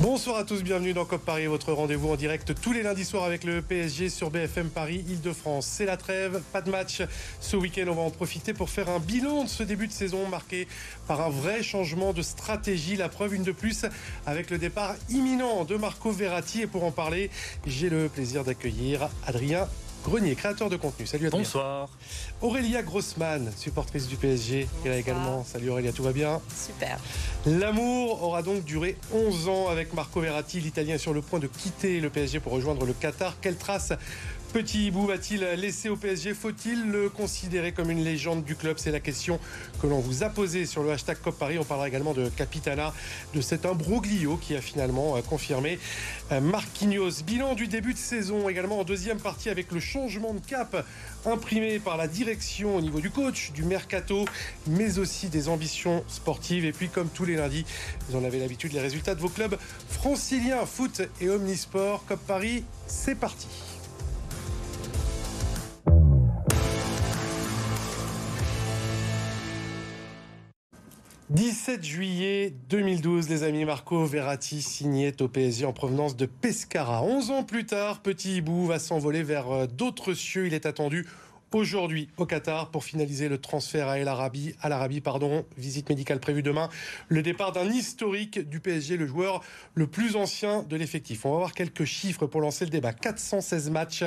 Bonsoir 0.00 0.38
à 0.38 0.44
tous, 0.44 0.62
bienvenue 0.62 0.94
dans 0.94 1.04
COP 1.04 1.22
Paris, 1.26 1.44
votre 1.44 1.74
rendez-vous 1.74 2.08
en 2.08 2.16
direct 2.16 2.54
tous 2.58 2.72
les 2.72 2.82
lundis 2.82 3.04
soirs 3.04 3.24
avec 3.24 3.44
le 3.44 3.60
PSG 3.60 4.08
sur 4.08 4.30
BFM 4.30 4.70
Paris, 4.70 5.04
Île-de-France. 5.06 5.66
C'est 5.66 5.84
la 5.84 5.98
trêve, 5.98 6.40
pas 6.54 6.62
de 6.62 6.70
match 6.70 7.02
ce 7.38 7.54
week-end. 7.54 7.84
On 7.86 7.94
va 7.94 8.00
en 8.00 8.10
profiter 8.10 8.54
pour 8.54 8.70
faire 8.70 8.88
un 8.88 8.98
bilan 8.98 9.44
de 9.44 9.48
ce 9.50 9.62
début 9.62 9.88
de 9.88 9.92
saison 9.92 10.26
marqué 10.26 10.66
par 11.06 11.20
un 11.20 11.28
vrai 11.28 11.62
changement 11.62 12.14
de 12.14 12.22
stratégie. 12.22 12.96
La 12.96 13.10
preuve, 13.10 13.34
une 13.34 13.42
de 13.42 13.52
plus, 13.52 13.84
avec 14.24 14.48
le 14.48 14.56
départ 14.56 14.94
imminent 15.10 15.66
de 15.66 15.76
Marco 15.76 16.10
Verratti. 16.10 16.62
Et 16.62 16.66
pour 16.66 16.84
en 16.84 16.92
parler, 16.92 17.30
j'ai 17.66 17.90
le 17.90 18.08
plaisir 18.08 18.42
d'accueillir 18.42 19.10
Adrien 19.26 19.68
Grenier, 20.04 20.34
créateur 20.34 20.70
de 20.70 20.76
contenu. 20.76 21.06
Salut 21.06 21.26
Adrien. 21.26 21.42
Bonsoir. 21.42 21.88
Aurélia 22.40 22.82
Grossman, 22.82 23.52
supportrice 23.54 24.08
du 24.08 24.16
PSG, 24.16 24.66
est 24.84 24.88
là 24.88 24.96
également. 24.96 25.44
Salut 25.44 25.68
Aurélia, 25.68 25.92
tout 25.92 26.02
va 26.02 26.12
bien 26.12 26.40
Super. 26.48 26.98
L'amour 27.44 28.22
aura 28.22 28.42
donc 28.42 28.64
duré 28.64 28.96
11 29.12 29.48
ans 29.48 29.68
avec 29.68 29.92
Marco 29.92 30.20
Verratti. 30.20 30.58
L'Italien 30.60 30.94
est 30.94 30.98
sur 30.98 31.12
le 31.12 31.20
point 31.20 31.38
de 31.38 31.46
quitter 31.46 32.00
le 32.00 32.08
PSG 32.08 32.40
pour 32.40 32.52
rejoindre 32.52 32.86
le 32.86 32.94
Qatar. 32.94 33.36
Quelle 33.42 33.56
trace 33.56 33.92
Petit 34.52 34.88
Hibou 34.88 35.06
va-t-il 35.06 35.44
laisser 35.44 35.88
au 35.90 35.96
PSG 35.96 36.34
Faut-il 36.34 36.90
le 36.90 37.08
considérer 37.08 37.70
comme 37.70 37.88
une 37.88 38.02
légende 38.02 38.42
du 38.42 38.56
club? 38.56 38.78
C'est 38.78 38.90
la 38.90 38.98
question 38.98 39.38
que 39.80 39.86
l'on 39.86 40.00
vous 40.00 40.24
a 40.24 40.28
posée 40.28 40.66
sur 40.66 40.82
le 40.82 40.90
hashtag 40.90 41.18
COP 41.18 41.38
Paris. 41.38 41.56
On 41.60 41.64
parlera 41.64 41.86
également 41.86 42.14
de 42.14 42.28
Capitana, 42.30 42.92
de 43.32 43.40
cet 43.42 43.64
imbroglio 43.64 44.36
qui 44.38 44.56
a 44.56 44.60
finalement 44.60 45.16
euh, 45.16 45.20
confirmé 45.22 45.78
euh, 46.32 46.40
Marquinhos. 46.40 47.22
Bilan 47.24 47.54
du 47.54 47.68
début 47.68 47.92
de 47.92 47.98
saison 47.98 48.48
également 48.48 48.80
en 48.80 48.84
deuxième 48.84 49.20
partie 49.20 49.50
avec 49.50 49.70
le 49.70 49.78
changement 49.78 50.34
de 50.34 50.40
cap 50.40 50.84
imprimé 51.26 51.78
par 51.78 51.96
la 51.96 52.08
direction 52.08 52.74
au 52.74 52.80
niveau 52.80 52.98
du 52.98 53.10
coach, 53.10 53.52
du 53.52 53.62
mercato, 53.62 54.24
mais 54.66 54.98
aussi 54.98 55.28
des 55.28 55.48
ambitions 55.48 56.02
sportives. 56.08 56.64
Et 56.64 56.72
puis 56.72 56.88
comme 56.88 57.08
tous 57.08 57.24
les 57.24 57.36
lundis, 57.36 57.64
vous 58.08 58.18
en 58.18 58.24
avez 58.24 58.40
l'habitude, 58.40 58.72
les 58.72 58.80
résultats 58.80 59.14
de 59.14 59.20
vos 59.20 59.28
clubs 59.28 59.56
franciliens, 59.88 60.66
foot 60.66 61.02
et 61.20 61.28
omnisport. 61.28 62.04
COP 62.06 62.18
Paris, 62.26 62.64
c'est 62.88 63.14
parti. 63.14 63.46
17 71.30 71.84
juillet 71.84 72.52
2012, 72.70 73.28
les 73.28 73.44
amis, 73.44 73.64
Marco 73.64 74.04
Verratti 74.04 74.60
signait 74.60 75.22
au 75.22 75.28
PSG 75.28 75.64
en 75.64 75.72
provenance 75.72 76.16
de 76.16 76.26
Pescara. 76.26 77.04
11 77.04 77.30
ans 77.30 77.44
plus 77.44 77.64
tard, 77.66 78.00
Petit 78.00 78.38
Hibou 78.38 78.66
va 78.66 78.80
s'envoler 78.80 79.22
vers 79.22 79.48
euh, 79.48 79.66
d'autres 79.68 80.12
cieux. 80.12 80.48
Il 80.48 80.54
est 80.54 80.66
attendu 80.66 81.06
aujourd'hui 81.52 82.08
au 82.16 82.26
Qatar 82.26 82.70
pour 82.70 82.84
finaliser 82.84 83.28
le 83.28 83.38
transfert 83.38 83.88
à 83.88 83.98
l'Arabie. 83.98 84.54
Visite 85.56 85.88
médicale 85.88 86.20
prévue 86.20 86.42
demain. 86.42 86.68
Le 87.08 87.22
départ 87.22 87.52
d'un 87.52 87.68
historique 87.70 88.48
du 88.48 88.60
PSG, 88.60 88.96
le 88.96 89.06
joueur 89.06 89.42
le 89.74 89.86
plus 89.86 90.16
ancien 90.16 90.62
de 90.62 90.76
l'effectif. 90.76 91.24
On 91.24 91.32
va 91.32 91.38
voir 91.38 91.52
quelques 91.52 91.84
chiffres 91.84 92.26
pour 92.26 92.40
lancer 92.40 92.64
le 92.64 92.70
débat. 92.70 92.92
416 92.92 93.70
matchs 93.70 94.04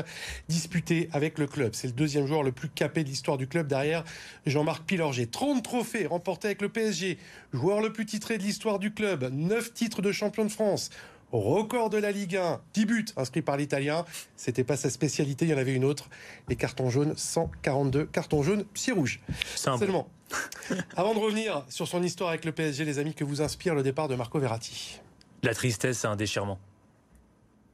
disputés 0.48 1.10
avec 1.12 1.38
le 1.38 1.48
club. 1.48 1.74
C'est 1.74 1.88
le 1.88 1.94
deuxième 1.94 2.26
joueur 2.26 2.44
le 2.44 2.52
plus 2.52 2.70
capé 2.70 3.04
de 3.04 3.10
l'histoire 3.10 3.38
du 3.38 3.48
club 3.48 3.68
derrière 3.68 4.04
Jean-Marc 4.46 4.84
Pilorget. 4.86 5.28
30 5.28 5.64
trophées 5.64 6.08
remportés 6.08 6.48
avec 6.48 6.62
le 6.62 6.70
PSG. 6.70 7.18
Joueur 7.54 7.82
le 7.82 7.92
plus 7.92 8.06
titré 8.06 8.38
de 8.38 8.44
l'histoire 8.44 8.80
du 8.80 8.94
club. 8.94 9.30
9 9.32 9.74
titres 9.74 10.02
de 10.02 10.12
champion 10.12 10.46
de 10.46 10.52
France 10.52 10.90
record 11.40 11.90
de 11.90 11.98
la 11.98 12.12
Ligue 12.12 12.38
1, 12.38 12.62
10 12.74 12.86
buts 12.86 13.06
inscrits 13.18 13.42
par 13.42 13.58
l'Italien. 13.58 14.06
C'était 14.36 14.64
pas 14.64 14.78
sa 14.78 14.90
spécialité, 14.90 15.46
il 15.46 15.52
y 15.52 15.54
en 15.54 15.58
avait 15.58 15.74
une 15.74 15.86
autre. 15.86 16.10
Les 16.48 16.56
cartons 16.56 16.90
jaunes, 16.90 17.14
142 17.16 18.06
cartons 18.06 18.44
jaunes, 18.44 18.64
pieds 18.66 18.94
rouges. 18.94 19.20
Seulement. 19.56 20.08
Avant 20.96 21.14
de 21.14 21.20
revenir 21.20 21.64
sur 21.70 21.88
son 21.88 22.02
histoire 22.04 22.30
avec 22.30 22.46
le 22.46 22.52
PSG, 22.52 22.86
les 22.86 23.00
amis, 23.00 23.14
que 23.14 23.24
vous 23.24 23.42
inspire 23.42 23.76
le 23.76 23.84
départ 23.84 24.08
de 24.08 24.16
Marco 24.16 24.40
Verratti? 24.40 25.00
La 25.44 25.54
tristesse, 25.54 26.00
c'est 26.00 26.08
un 26.08 26.16
déchirement. 26.16 26.60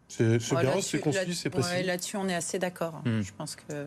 C'est 0.08 0.40
bien, 0.40 0.81
c'est 0.81 1.00
concis, 1.00 1.36
c'est 1.36 1.52
précis. 1.52 1.84
Là-dessus, 1.84 2.18
on 2.18 2.28
est 2.28 2.36
assez 2.36 2.58
d'accord. 2.58 3.02
Hmm. 3.06 3.22
Je 3.22 3.31
pense 3.38 3.56
que. 3.56 3.86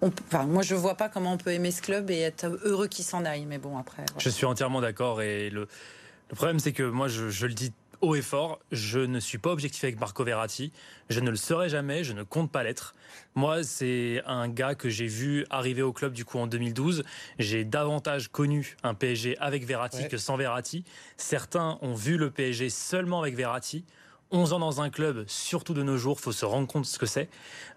enfin, 0.00 0.44
moi, 0.44 0.62
je 0.62 0.76
vois 0.76 0.94
pas 0.94 1.08
comment 1.08 1.32
on 1.32 1.36
peut 1.36 1.50
aimer 1.50 1.72
ce 1.72 1.82
club 1.82 2.10
et 2.10 2.20
être 2.20 2.46
heureux 2.64 2.86
qu'il 2.86 3.04
s'en 3.04 3.24
aille. 3.24 3.44
Mais 3.44 3.58
bon, 3.58 3.76
après. 3.76 4.04
Je 4.18 4.30
suis 4.30 4.46
entièrement 4.46 4.80
d'accord. 4.80 5.22
Et 5.22 5.50
le, 5.50 5.66
le 6.30 6.36
problème, 6.36 6.60
c'est 6.60 6.72
que 6.72 6.84
moi, 6.84 7.08
je, 7.08 7.28
je 7.28 7.46
le 7.46 7.54
dis 7.54 7.72
haut 8.00 8.14
et 8.14 8.22
fort, 8.22 8.58
je 8.72 8.98
ne 8.98 9.20
suis 9.20 9.38
pas 9.38 9.50
objectif 9.50 9.84
avec 9.84 9.98
Marco 9.98 10.24
Verratti. 10.24 10.72
Je 11.08 11.20
ne 11.20 11.30
le 11.30 11.36
serai 11.36 11.68
jamais, 11.68 12.04
je 12.04 12.12
ne 12.12 12.22
compte 12.22 12.50
pas 12.50 12.62
l'être. 12.62 12.94
Moi, 13.34 13.62
c'est 13.62 14.22
un 14.26 14.48
gars 14.48 14.74
que 14.74 14.88
j'ai 14.88 15.06
vu 15.06 15.46
arriver 15.50 15.82
au 15.82 15.92
club 15.92 16.12
du 16.12 16.24
coup 16.24 16.38
en 16.38 16.46
2012. 16.46 17.04
J'ai 17.38 17.64
davantage 17.64 18.28
connu 18.28 18.76
un 18.82 18.94
PSG 18.94 19.36
avec 19.38 19.64
Verratti 19.64 20.08
que 20.08 20.16
sans 20.16 20.36
Verratti. 20.36 20.84
Certains 21.16 21.78
ont 21.82 21.94
vu 21.94 22.16
le 22.16 22.30
PSG 22.30 22.70
seulement 22.70 23.20
avec 23.20 23.36
Verratti. 23.36 23.84
11 24.32 24.54
ans 24.54 24.58
dans 24.58 24.80
un 24.80 24.90
club, 24.90 25.24
surtout 25.28 25.72
de 25.72 25.84
nos 25.84 25.96
jours, 25.96 26.18
faut 26.18 26.32
se 26.32 26.44
rendre 26.44 26.66
compte 26.66 26.82
de 26.82 26.88
ce 26.88 26.98
que 26.98 27.06
c'est. 27.06 27.28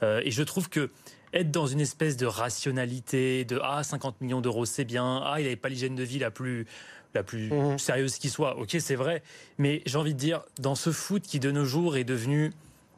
Euh, 0.02 0.22
et 0.24 0.32
je 0.32 0.42
trouve 0.42 0.68
que 0.68 0.90
être 1.34 1.52
dans 1.52 1.68
une 1.68 1.80
espèce 1.80 2.18
de 2.18 2.26
rationalité, 2.26 3.46
de 3.46 3.60
ah 3.64 3.84
50 3.84 4.22
millions 4.22 4.42
d'euros 4.42 4.66
c'est 4.66 4.86
bien, 4.86 5.22
ah 5.24 5.36
il 5.40 5.44
n'avait 5.44 5.56
pas 5.56 5.70
l'hygiène 5.70 5.96
de 5.96 6.04
vie 6.04 6.20
la 6.20 6.32
plus 6.32 6.66
la 7.14 7.24
plus 7.24 7.52
mhm. 7.52 7.78
sérieuse 7.78 8.18
qui 8.18 8.30
soit. 8.30 8.58
Ok, 8.58 8.76
c'est 8.80 8.96
vrai. 8.96 9.24
Mais 9.58 9.82
j'ai 9.86 9.98
envie 9.98 10.14
de 10.14 10.20
dire, 10.20 10.44
dans 10.60 10.76
ce 10.76 10.92
foot 10.92 11.24
qui 11.24 11.40
de 11.40 11.52
nos 11.52 11.66
jours 11.66 11.98
est 11.98 12.04
devenu, 12.04 12.52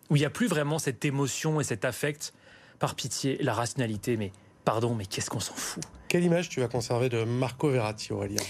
où 0.10 0.16
il 0.16 0.20
n'y 0.20 0.26
a 0.26 0.30
plus 0.30 0.48
vraiment 0.48 0.80
cette 0.80 1.06
émotion 1.06 1.62
et 1.62 1.64
cet 1.64 1.86
affect, 1.86 2.34
par 2.80 2.96
pitié, 2.96 3.38
la 3.42 3.54
rationalité, 3.54 4.18
mais 4.18 4.32
pardon, 4.66 4.96
mais 4.96 5.06
qu'est-ce 5.06 5.30
qu'on 5.30 5.40
s'en 5.40 5.54
fout? 5.54 5.84
Quelle 6.08 6.24
image 6.24 6.50
tu 6.50 6.60
vas 6.60 6.68
conserver 6.68 7.08
de 7.08 7.24
Marco 7.24 7.70
Verratti, 7.70 8.12
Aurélien? 8.12 8.42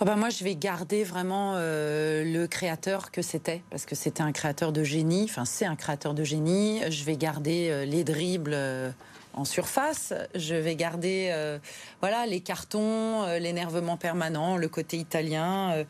Oh 0.00 0.04
bah 0.04 0.16
moi, 0.16 0.28
je 0.28 0.42
vais 0.42 0.56
garder 0.56 1.04
vraiment 1.04 1.52
euh, 1.54 2.24
le 2.24 2.48
créateur 2.48 3.12
que 3.12 3.22
c'était, 3.22 3.62
parce 3.70 3.86
que 3.86 3.94
c'était 3.94 4.22
un 4.22 4.32
créateur 4.32 4.72
de 4.72 4.82
génie. 4.82 5.24
Enfin, 5.24 5.44
c'est 5.44 5.66
un 5.66 5.76
créateur 5.76 6.14
de 6.14 6.24
génie. 6.24 6.80
Je 6.90 7.04
vais 7.04 7.16
garder 7.16 7.68
euh, 7.70 7.84
les 7.84 8.02
dribbles. 8.02 8.54
Euh, 8.54 8.90
en 9.34 9.44
surface. 9.44 10.12
Je 10.34 10.54
vais 10.54 10.76
garder 10.76 11.28
euh, 11.32 11.58
voilà 12.00 12.26
les 12.26 12.40
cartons, 12.40 13.24
euh, 13.24 13.38
l'énervement 13.38 13.96
permanent, 13.96 14.56
le 14.56 14.68
côté 14.68 14.96
italien. 14.96 15.84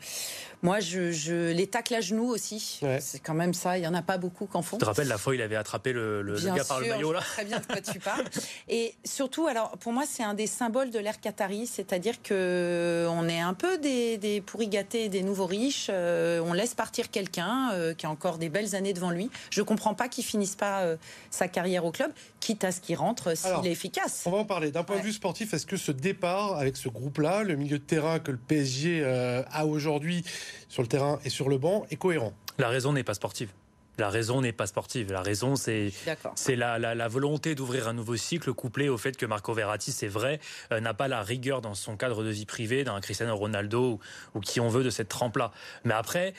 Euh, 0.65 0.69
moi, 0.69 0.79
je, 0.79 1.51
les 1.51 1.67
tacles 1.67 1.95
à 1.95 2.01
genoux 2.01 2.29
aussi. 2.29 2.79
C'est 2.99 3.19
quand 3.19 3.33
même 3.33 3.53
ça. 3.53 3.77
Il 3.77 3.83
y 3.83 3.87
en 3.87 3.93
a 3.93 4.01
pas 4.01 4.17
beaucoup 4.17 4.45
qu'en 4.45 4.61
font. 4.61 4.77
Tu 4.77 4.81
te 4.81 4.85
rappelles 4.85 5.07
la 5.07 5.17
fois 5.17 5.35
il 5.35 5.41
avait 5.41 5.55
attrapé 5.55 5.93
le, 5.93 6.23
gars 6.43 6.63
par 6.63 6.79
le 6.79 6.89
maillot 6.89 7.13
là 7.13 7.19
Très 7.19 7.45
bien 7.45 7.59
de 7.59 7.65
quoi 7.65 7.81
tu 7.81 7.99
parles. 7.99 8.25
Et 8.69 8.95
surtout, 9.03 9.47
alors 9.47 9.71
pour 9.77 9.93
moi, 9.93 10.03
c'est 10.07 10.23
un 10.23 10.33
des 10.33 10.47
symboles 10.47 10.91
de 10.91 10.99
l'ère 10.99 11.19
qatari, 11.19 11.67
c'est-à-dire 11.67 12.21
que 12.21 13.07
on 13.09 13.27
est 13.27 13.39
un 13.39 13.53
peu 13.53 13.77
des, 13.77 14.17
des 14.17 14.41
pourris 14.41 14.67
gâtés, 14.67 15.09
des 15.09 15.21
nouveaux 15.21 15.45
riches. 15.45 15.89
on 15.89 16.53
laisse 16.53 16.73
partir 16.73 17.11
quelqu'un 17.11 17.71
qui 17.97 18.05
a 18.05 18.09
encore 18.09 18.37
des 18.37 18.49
belles 18.49 18.75
années 18.75 18.93
devant 18.93 19.11
lui. 19.11 19.29
Je 19.49 19.61
comprends 19.61 19.93
pas 19.93 20.09
qu'il 20.09 20.23
finisse 20.23 20.55
pas 20.55 20.85
sa 21.29 21.47
carrière 21.47 21.85
au 21.85 21.91
club, 21.91 22.11
quitte 22.39 22.63
à 22.63 22.71
ce 22.71 22.79
qu'il 22.79 22.95
rentre 22.95 23.35
s'il 23.35 23.67
est 23.67 23.71
efficace. 23.71 24.23
On 24.25 24.31
va 24.31 24.37
en 24.37 24.45
parler. 24.45 24.71
D'un 24.71 24.83
point 24.83 24.97
de 24.97 25.03
vue 25.03 25.13
sportif, 25.13 25.53
est-ce 25.53 25.65
que 25.65 25.77
ce 25.77 25.91
départ 25.91 26.57
avec 26.57 26.77
ce 26.77 26.89
groupe-là, 26.89 27.43
le 27.43 27.55
milieu 27.55 27.79
de 27.79 27.83
terrain 27.83 28.19
que 28.19 28.31
le 28.31 28.37
PSG 28.37 29.01
euh, 29.03 29.43
a 29.51 29.65
aujourd'hui 29.65 30.23
sur 30.69 30.81
le 30.81 30.87
terrain 30.87 31.19
et 31.25 31.29
sur 31.29 31.49
le 31.49 31.57
banc, 31.57 31.85
est 31.89 31.95
cohérent 31.95 32.33
La 32.57 32.69
raison 32.69 32.93
n'est 32.93 33.03
pas 33.03 33.13
sportive. 33.13 33.49
La 33.97 34.09
raison 34.09 34.41
n'est 34.41 34.51
pas 34.51 34.67
sportive. 34.67 35.11
La 35.11 35.21
raison, 35.21 35.55
c'est 35.55 35.91
c'est 36.35 36.55
la, 36.55 36.77
la, 36.77 37.07
volonté 37.07 37.55
d'ouvrir 37.55 37.87
un 37.87 37.93
nouveau 37.93 38.17
cycle 38.17 38.53
couplé 38.53 38.89
au 38.89 38.97
fait 38.97 39.15
que 39.15 39.25
Marco 39.25 39.53
Verratti, 39.53 39.91
c'est 39.91 40.07
vrai, 40.07 40.39
euh, 40.73 40.81
n'a 40.81 40.93
pas 40.93 41.07
la 41.07 41.21
rigueur 41.21 41.61
dans 41.61 41.75
son 41.75 41.95
cadre 41.95 42.23
de 42.23 42.29
vie 42.29 42.45
privée 42.45 42.83
d'un 42.83 42.99
Cristiano 42.99 43.35
Ronaldo 43.35 43.99
ou, 44.33 44.39
qui 44.41 44.59
on 44.59 44.67
veut 44.67 44.83
de 44.83 44.89
cette 44.89 45.07
trempe-là. 45.07 45.51
Mais 45.85 45.93
après, 45.93 46.33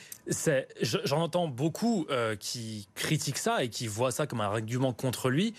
j'en 0.81 1.21
entends 1.21 1.47
beaucoup 1.47 2.05
euh, 2.11 2.35
qui 2.35 2.87
critiquent 2.93 3.39
ça 3.39 3.63
et 3.63 3.69
qui 3.69 3.87
voient 3.87 4.11
ça 4.11 4.27
comme 4.27 4.41
un 4.41 4.45
argument 4.45 4.93
contre 4.93 5.29
lui. 5.29 5.55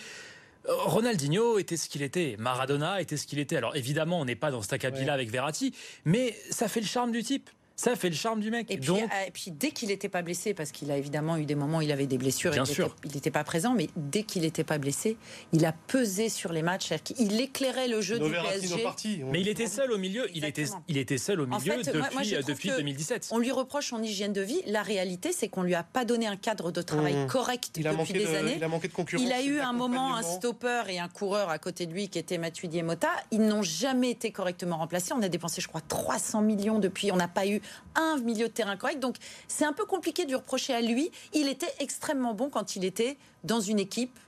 Ronaldinho 0.69 1.59
était 1.59 1.77
ce 1.77 1.89
qu'il 1.89 2.03
était, 2.03 2.37
Maradona 2.39 3.01
était 3.01 3.17
ce 3.17 3.27
qu'il 3.27 3.39
était. 3.39 3.57
Alors 3.57 3.75
évidemment, 3.75 4.21
on 4.21 4.25
n'est 4.25 4.37
pas 4.37 4.51
dans 4.51 4.63
ce 4.63 4.73
acabit-là 4.75 5.15
avec 5.15 5.31
Verratti, 5.31 5.75
mais 6.05 6.37
ça 6.51 6.69
fait 6.69 6.81
le 6.81 6.87
charme 6.87 7.11
du 7.11 7.23
type. 7.23 7.49
Ça 7.79 7.95
fait 7.95 8.09
le 8.09 8.17
charme 8.17 8.41
du 8.41 8.51
mec. 8.51 8.69
Et 8.73 8.77
puis, 8.77 8.91
euh, 8.91 9.07
puis 9.33 9.53
dès 9.53 9.71
qu'il 9.71 9.91
n'était 9.91 10.09
pas 10.09 10.23
blessé, 10.23 10.53
parce 10.53 10.73
qu'il 10.73 10.91
a 10.91 10.97
évidemment 10.97 11.37
eu 11.37 11.45
des 11.45 11.55
moments 11.55 11.79
où 11.79 11.83
il 11.83 11.93
avait 11.93 12.09
des 12.09 12.19
blessures, 12.19 12.51
Bien 12.51 12.65
sûr. 12.65 12.97
il 13.05 13.13
n'était 13.13 13.31
pas 13.31 13.45
présent, 13.45 13.73
mais 13.73 13.89
dès 13.95 14.25
qu'il 14.25 14.43
n'était 14.43 14.65
pas 14.65 14.79
blessé, 14.79 15.17
il 15.53 15.65
a 15.65 15.71
pesé 15.71 16.29
sur 16.29 16.53
les 16.53 16.63
matchs. 16.63 16.93
Il 17.21 17.41
éclairait 17.41 17.87
le 17.87 18.01
jeu 18.01 18.19
du 18.19 18.31
PSG. 18.31 18.85
Mais 19.31 19.41
il 19.41 19.47
était 19.47 19.69
seul 19.69 19.93
au 19.93 19.99
milieu. 19.99 20.27
Il 20.35 20.45
était, 20.45 20.65
il 20.89 20.97
était 20.97 21.19
seul 21.19 21.41
au 21.41 21.47
milieu 21.47 21.77
depuis, 21.77 22.33
depuis 22.49 22.71
2017. 22.71 23.29
On 23.31 23.39
lui 23.39 23.53
reproche 23.53 23.91
son 23.91 24.03
hygiène 24.03 24.33
de 24.33 24.43
vie. 24.43 24.61
La 24.67 24.83
réalité, 24.83 25.31
c'est 25.31 25.47
qu'on 25.47 25.63
lui 25.63 25.77
a 25.77 25.85
pas 25.85 26.05
donné 26.05 26.27
un 26.27 26.37
cadre 26.37 26.73
de 26.73 26.83
travail 26.83 27.15
mmh. 27.15 27.27
correct 27.29 27.71
depuis 27.77 28.13
des 28.13 28.35
années. 28.35 28.55
Il 28.57 28.65
a 28.65 28.69
manqué 28.69 28.89
de 28.89 28.93
concurrence. 28.93 29.25
Il 29.25 29.33
a 29.33 29.41
eu 29.41 29.61
un 29.61 29.73
moment 29.73 30.17
un 30.17 30.23
stopper 30.23 30.83
et 30.89 30.99
un 30.99 31.09
coureur 31.09 31.49
à 31.49 31.61
côté 31.61 31.87
de 31.87 31.93
lui 31.93 32.09
qui 32.09 32.19
était 32.19 32.39
Matuidi 32.39 32.83
Mota. 32.83 33.11
Ils 33.31 33.47
n'ont 33.47 33.63
jamais 33.63 34.11
été 34.11 34.33
correctement 34.33 34.79
remplacés. 34.79 35.13
On 35.13 35.23
a 35.23 35.29
dépensé, 35.29 35.61
je 35.61 35.69
crois, 35.69 35.81
300 35.87 36.43
millions 36.43 36.81
depuis. 36.81 37.13
On 37.13 37.17
n'a 37.17 37.29
pas 37.29 37.47
eu 37.47 37.61
un 37.95 38.19
milieu 38.19 38.49
de 38.49 38.53
terrain 38.53 38.77
correct. 38.77 39.01
Donc 39.01 39.17
c'est 39.47 39.65
un 39.65 39.73
peu 39.73 39.85
compliqué 39.85 40.25
de 40.25 40.29
lui 40.29 40.37
reprocher 40.37 40.75
à 40.75 40.81
lui. 40.81 41.11
Il 41.33 41.49
était 41.49 41.73
extrêmement 41.81 42.35
bon 42.35 42.51
quand 42.51 42.77
il 42.77 42.85
était 42.85 43.17
dans 43.45 43.61
une 43.61 43.79
équipe 43.79 44.19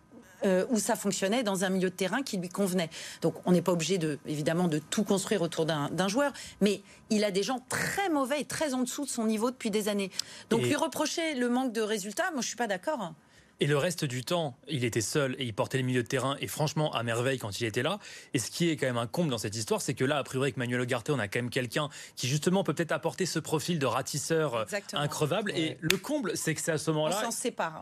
euh, 0.45 0.65
où 0.71 0.79
ça 0.79 0.97
fonctionnait 0.97 1.43
dans 1.43 1.65
un 1.65 1.69
milieu 1.69 1.91
de 1.91 1.95
terrain 1.95 2.23
qui 2.23 2.39
lui 2.39 2.49
convenait. 2.49 2.89
Donc 3.21 3.35
on 3.45 3.53
n'est 3.53 3.61
pas 3.61 3.73
obligé 3.73 3.99
de, 3.99 4.19
évidemment 4.27 4.69
de 4.69 4.79
tout 4.79 5.05
construire 5.05 5.43
autour 5.43 5.67
d'un 5.67 6.09
joueur, 6.09 6.33
mais 6.63 6.83
il 7.11 7.25
a 7.25 7.31
des 7.31 7.43
gens 7.43 7.61
très 7.69 8.09
mauvais 8.09 8.41
et 8.41 8.45
très 8.47 8.73
en 8.73 8.81
dessous 8.81 9.05
de 9.05 9.11
son 9.11 9.27
niveau 9.27 9.51
depuis 9.51 9.71
des 9.71 9.89
années. 9.89 10.11
Donc 10.49 10.63
lui 10.63 10.77
reprocher 10.77 11.35
le 11.35 11.51
manque 11.51 11.73
de 11.73 11.83
résultats, 11.83 12.31
moi 12.33 12.41
je 12.41 12.47
suis 12.47 12.57
pas 12.57 12.69
d'accord. 12.69 13.13
Et 13.63 13.67
le 13.67 13.77
reste 13.77 14.07
du 14.07 14.25
temps, 14.25 14.57
il 14.69 14.85
était 14.85 15.03
seul 15.03 15.37
et 15.39 15.45
il 15.45 15.53
portait 15.53 15.77
le 15.77 15.85
milieu 15.85 16.03
de 16.03 16.09
terrain 16.09 16.37
et 16.41 16.47
franchement 16.47 16.93
à 16.95 17.03
merveille 17.03 17.39
quand 17.39 17.61
il 17.61 17.67
était 17.67 17.83
là. 17.83 17.99
Et 18.33 18.39
ce 18.39 18.51
qui 18.51 18.71
est 18.71 18.77
quand 18.77 18.87
même 18.87 18.97
un 18.97 19.07
comble 19.07 19.29
dans 19.31 19.37
cette 19.39 19.55
histoire, 19.55 19.83
c'est 19.83 19.93
que 19.93 20.05
là, 20.05 20.17
a 20.17 20.25
priori 20.25 20.47
avec 20.47 20.57
Manuel 20.57 20.81
Ugarte, 20.81 21.11
on 21.11 21.19
a 21.19 21.29
quand 21.29 21.41
même 21.41 21.51
quelqu'un 21.51 21.91
qui 22.17 22.27
justement 22.27 22.65
peut 22.65 22.73
peut-être 22.73 22.93
apporter 22.93 23.27
ce 23.27 23.39
profil 23.39 23.79
de 23.79 23.85
ratisseur 23.85 24.55
euh, 24.55 24.65
increvable. 24.95 25.53
Et 25.55 25.77
le 25.81 25.99
comble, 25.99 26.37
c'est 26.37 26.55
que 26.55 26.61
c'est 26.63 26.73
à 26.73 26.79
ce 26.79 26.91
moment-là 26.91 27.29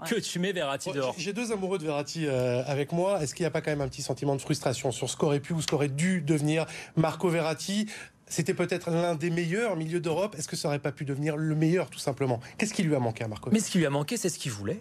que 0.05 0.19
tu 0.19 0.39
mets 0.41 0.53
Verratti 0.53 0.91
dehors. 0.91 1.15
J'ai 1.17 1.33
deux 1.33 1.53
amoureux 1.53 1.79
de 1.79 1.85
Verratti 1.85 2.27
euh, 2.27 2.63
avec 2.67 2.91
moi. 2.91 3.23
Est-ce 3.23 3.35
qu'il 3.35 3.45
n'y 3.45 3.49
a 3.49 3.53
pas 3.53 3.61
quand 3.61 3.71
même 3.71 3.81
un 3.81 3.89
petit 3.89 4.03
sentiment 4.03 4.35
de 4.35 4.41
frustration 4.41 4.91
sur 4.91 5.09
ce 5.09 5.17
qu'aurait 5.17 5.41
pu 5.41 5.53
ou 5.53 5.63
ce 5.63 5.69
qu'aurait 5.69 5.89
dû 5.89 6.23
devenir 6.23 6.67
Marco 6.97 7.29
Verratti? 7.29 7.87
C'était 8.27 8.55
peut-être 8.55 8.91
l'un 8.91 9.15
des 9.15 9.31
meilleurs 9.31 9.77
milieux 9.77 10.01
d'Europe. 10.01 10.35
Est-ce 10.37 10.49
que 10.49 10.57
ça 10.57 10.69
n'aurait 10.69 10.81
pas 10.81 10.93
pu 10.93 11.05
devenir 11.05 11.37
le 11.37 11.55
meilleur, 11.55 11.89
tout 11.89 11.99
simplement? 11.99 12.41
Qu'est-ce 12.59 12.75
qui 12.75 12.83
lui 12.83 12.95
a 12.95 12.99
manqué 12.99 13.25
à 13.25 13.29
Marco? 13.29 13.49
Mais 13.53 13.61
ce 13.61 13.71
qui 13.71 13.79
lui 13.79 13.87
a 13.87 13.91
manqué, 13.91 14.17
c'est 14.17 14.29
ce 14.29 14.39
qu'il 14.39 14.53
voulait. 14.53 14.81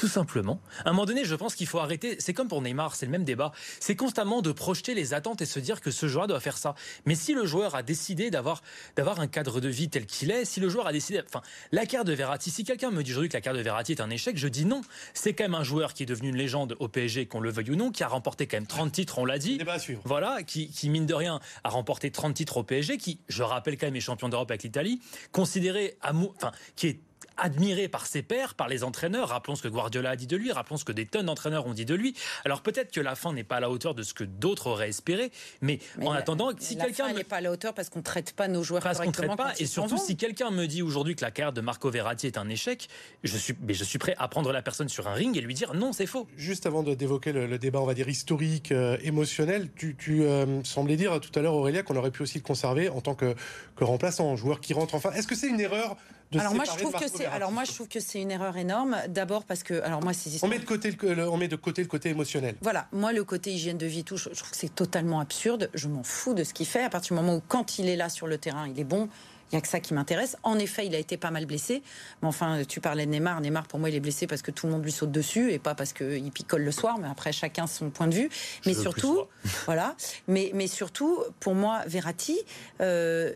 Tout 0.00 0.08
simplement. 0.08 0.62
À 0.86 0.88
un 0.88 0.92
moment 0.92 1.04
donné, 1.04 1.26
je 1.26 1.34
pense 1.34 1.54
qu'il 1.54 1.66
faut 1.66 1.78
arrêter. 1.78 2.16
C'est 2.20 2.32
comme 2.32 2.48
pour 2.48 2.62
Neymar, 2.62 2.94
c'est 2.94 3.04
le 3.04 3.12
même 3.12 3.24
débat. 3.24 3.52
C'est 3.80 3.96
constamment 3.96 4.40
de 4.40 4.50
projeter 4.50 4.94
les 4.94 5.12
attentes 5.12 5.42
et 5.42 5.44
se 5.44 5.60
dire 5.60 5.82
que 5.82 5.90
ce 5.90 6.08
joueur 6.08 6.26
doit 6.26 6.40
faire 6.40 6.56
ça. 6.56 6.74
Mais 7.04 7.14
si 7.14 7.34
le 7.34 7.44
joueur 7.44 7.74
a 7.74 7.82
décidé 7.82 8.30
d'avoir 8.30 8.62
d'avoir 8.96 9.20
un 9.20 9.26
cadre 9.26 9.60
de 9.60 9.68
vie 9.68 9.90
tel 9.90 10.06
qu'il 10.06 10.30
est, 10.30 10.46
si 10.46 10.58
le 10.58 10.70
joueur 10.70 10.86
a 10.86 10.92
décidé, 10.92 11.20
enfin, 11.28 11.42
la 11.70 11.84
carte 11.84 12.06
de 12.06 12.14
Verratti. 12.14 12.50
Si 12.50 12.64
quelqu'un 12.64 12.90
me 12.90 13.02
dit 13.02 13.10
aujourd'hui 13.10 13.28
que 13.28 13.36
la 13.36 13.42
carte 13.42 13.58
de 13.58 13.62
Verratti 13.62 13.92
est 13.92 14.00
un 14.00 14.08
échec, 14.08 14.38
je 14.38 14.48
dis 14.48 14.64
non. 14.64 14.80
C'est 15.12 15.34
quand 15.34 15.44
même 15.44 15.54
un 15.54 15.64
joueur 15.64 15.92
qui 15.92 16.04
est 16.04 16.06
devenu 16.06 16.30
une 16.30 16.36
légende 16.36 16.76
au 16.78 16.88
PSG, 16.88 17.26
qu'on 17.26 17.40
le 17.40 17.50
veuille 17.50 17.72
ou 17.72 17.76
non, 17.76 17.90
qui 17.90 18.02
a 18.02 18.08
remporté 18.08 18.46
quand 18.46 18.56
même 18.56 18.66
30 18.66 18.92
titres, 18.92 19.18
on 19.18 19.26
l'a 19.26 19.36
dit. 19.36 19.58
Voilà, 20.04 20.42
qui, 20.42 20.70
qui 20.70 20.88
mine 20.88 21.04
de 21.04 21.12
rien 21.12 21.40
a 21.62 21.68
remporté 21.68 22.10
30 22.10 22.32
titres 22.32 22.56
au 22.56 22.62
PSG, 22.62 22.96
qui, 22.96 23.20
je 23.28 23.42
rappelle 23.42 23.76
quand 23.76 23.86
même, 23.86 23.96
est 23.96 24.00
champion 24.00 24.30
d'Europe 24.30 24.50
avec 24.50 24.62
l'Italie, 24.62 25.02
considéré 25.30 25.98
amour, 26.00 26.32
enfin, 26.38 26.52
qui 26.74 26.86
est 26.86 27.00
admiré 27.36 27.88
par 27.88 28.06
ses 28.06 28.22
pairs, 28.22 28.54
par 28.54 28.68
les 28.68 28.84
entraîneurs. 28.84 29.28
Rappelons 29.28 29.56
ce 29.56 29.62
que 29.62 29.68
Guardiola 29.68 30.10
a 30.10 30.16
dit 30.16 30.26
de 30.26 30.36
lui, 30.36 30.52
rappelons 30.52 30.76
ce 30.76 30.84
que 30.84 30.92
des 30.92 31.06
tonnes 31.06 31.26
d'entraîneurs 31.26 31.66
ont 31.66 31.72
dit 31.72 31.84
de 31.84 31.94
lui. 31.94 32.14
Alors 32.44 32.62
peut-être 32.62 32.92
que 32.92 33.00
la 33.00 33.14
fin 33.14 33.32
n'est 33.32 33.44
pas 33.44 33.56
à 33.56 33.60
la 33.60 33.70
hauteur 33.70 33.94
de 33.94 34.02
ce 34.02 34.14
que 34.14 34.24
d'autres 34.24 34.68
auraient 34.68 34.88
espéré, 34.88 35.30
mais, 35.60 35.78
en 36.02 36.12
attendant, 36.12 36.50
si 36.58 36.76
quelqu'un 36.76 37.12
n'est 37.12 37.24
pas 37.24 37.36
à 37.36 37.40
la 37.40 37.50
hauteur 37.50 37.74
parce 37.74 37.88
qu'on 37.88 38.02
traite 38.02 38.32
pas 38.32 38.48
nos 38.48 38.62
joueurs 38.62 38.82
parce 38.82 39.00
qu'on 39.00 39.12
traite 39.12 39.36
pas, 39.36 39.52
et 39.58 39.66
surtout 39.66 39.98
si 39.98 40.16
quelqu'un 40.16 40.50
me 40.50 40.66
dit 40.66 40.82
aujourd'hui 40.82 41.16
que 41.16 41.24
la 41.24 41.30
carrière 41.30 41.52
de 41.52 41.60
Marco 41.60 41.90
Verratti 41.90 42.26
est 42.26 42.38
un 42.38 42.48
échec, 42.48 42.88
je 43.22 43.36
suis, 43.36 43.54
mais 43.62 43.74
je 43.74 43.84
suis 43.84 43.98
prêt 43.98 44.14
à 44.18 44.28
prendre 44.28 44.52
la 44.52 44.62
personne 44.62 44.88
sur 44.88 45.08
un 45.08 45.14
ring 45.14 45.36
et 45.36 45.40
lui 45.40 45.54
dire 45.54 45.74
non, 45.74 45.92
c'est 45.92 46.06
faux. 46.06 46.26
Juste 46.36 46.66
avant 46.66 46.82
d'évoquer 46.82 47.32
le, 47.32 47.58
débat, 47.58 47.80
on 47.80 47.86
va 47.86 47.94
dire 47.94 48.08
historique, 48.08 48.72
euh, 48.72 48.96
émotionnel, 49.02 49.68
tu, 49.74 49.96
euh, 50.22 50.62
semblais 50.64 50.96
dire 50.96 51.20
tout 51.20 51.36
à 51.38 51.42
l'heure 51.42 51.54
Aurélia 51.54 51.82
qu'on 51.82 51.96
aurait 51.96 52.10
pu 52.10 52.22
aussi 52.22 52.38
le 52.38 52.42
conserver 52.42 52.88
en 52.88 53.00
tant 53.00 53.14
que, 53.14 53.34
que 53.76 53.84
remplaçant, 53.84 54.34
joueur 54.36 54.60
qui 54.60 54.72
rentre 54.72 54.94
enfin. 54.94 55.12
Est-ce 55.12 55.26
que 55.26 55.34
c'est 55.34 55.48
une 55.48 55.60
erreur 55.60 55.96
alors 56.38 56.54
moi 56.54 56.64
je 56.64 56.78
trouve 56.78 56.92
que 56.92 57.08
c'est 57.08 57.26
alors 57.26 57.50
moi 57.50 57.64
je 57.64 57.72
trouve 57.72 57.88
que 57.88 58.00
c'est 58.00 58.20
une 58.20 58.30
erreur 58.30 58.56
énorme 58.56 58.96
d'abord 59.08 59.44
parce 59.44 59.62
que 59.62 59.80
alors 59.82 60.02
moi 60.02 60.12
on 60.42 60.48
met 60.48 60.58
de 60.58 60.64
côté 60.64 60.90
le, 61.02 61.28
on 61.28 61.36
met 61.36 61.48
de 61.48 61.56
côté 61.56 61.82
le 61.82 61.88
côté 61.88 62.10
émotionnel. 62.10 62.56
Voilà, 62.60 62.86
moi 62.92 63.12
le 63.12 63.24
côté 63.24 63.52
hygiène 63.52 63.78
de 63.78 63.86
vie 63.86 64.04
tout 64.04 64.16
je, 64.16 64.28
trouve 64.28 64.50
que 64.50 64.56
c'est 64.56 64.74
totalement 64.74 65.20
absurde, 65.20 65.70
je 65.74 65.88
m'en 65.88 66.02
fous 66.02 66.34
de 66.34 66.44
ce 66.44 66.54
qu'il 66.54 66.66
fait 66.66 66.84
à 66.84 66.90
partir 66.90 67.16
du 67.16 67.22
moment 67.22 67.36
où 67.36 67.42
quand 67.46 67.78
il 67.78 67.88
est 67.88 67.96
là 67.96 68.08
sur 68.08 68.26
le 68.26 68.38
terrain, 68.38 68.68
il 68.68 68.78
est 68.78 68.84
bon. 68.84 69.08
Il 69.50 69.56
n'y 69.56 69.58
a 69.58 69.62
que 69.62 69.68
ça 69.68 69.80
qui 69.80 69.94
m'intéresse. 69.94 70.36
En 70.44 70.60
effet, 70.60 70.86
il 70.86 70.94
a 70.94 70.98
été 70.98 71.16
pas 71.16 71.32
mal 71.32 71.44
blessé. 71.44 71.82
Mais 72.22 72.28
enfin, 72.28 72.62
tu 72.68 72.80
parlais 72.80 73.04
de 73.04 73.10
Neymar. 73.10 73.40
Neymar, 73.40 73.66
pour 73.66 73.80
moi, 73.80 73.88
il 73.88 73.96
est 73.96 74.00
blessé 74.00 74.28
parce 74.28 74.42
que 74.42 74.52
tout 74.52 74.66
le 74.66 74.72
monde 74.72 74.84
lui 74.84 74.92
saute 74.92 75.10
dessus 75.10 75.50
et 75.50 75.58
pas 75.58 75.74
parce 75.74 75.92
qu'il 75.92 76.30
picole 76.30 76.62
le 76.62 76.70
soir. 76.70 76.98
Mais 76.98 77.08
après, 77.08 77.32
chacun 77.32 77.66
son 77.66 77.90
point 77.90 78.06
de 78.06 78.14
vue. 78.14 78.30
Mais 78.64 78.74
surtout, 78.74 79.24
voilà. 79.64 79.96
Mais, 80.28 80.52
mais 80.54 80.68
surtout, 80.68 81.18
pour 81.40 81.56
moi, 81.56 81.80
Verratti, 81.88 82.38
euh, 82.80 83.32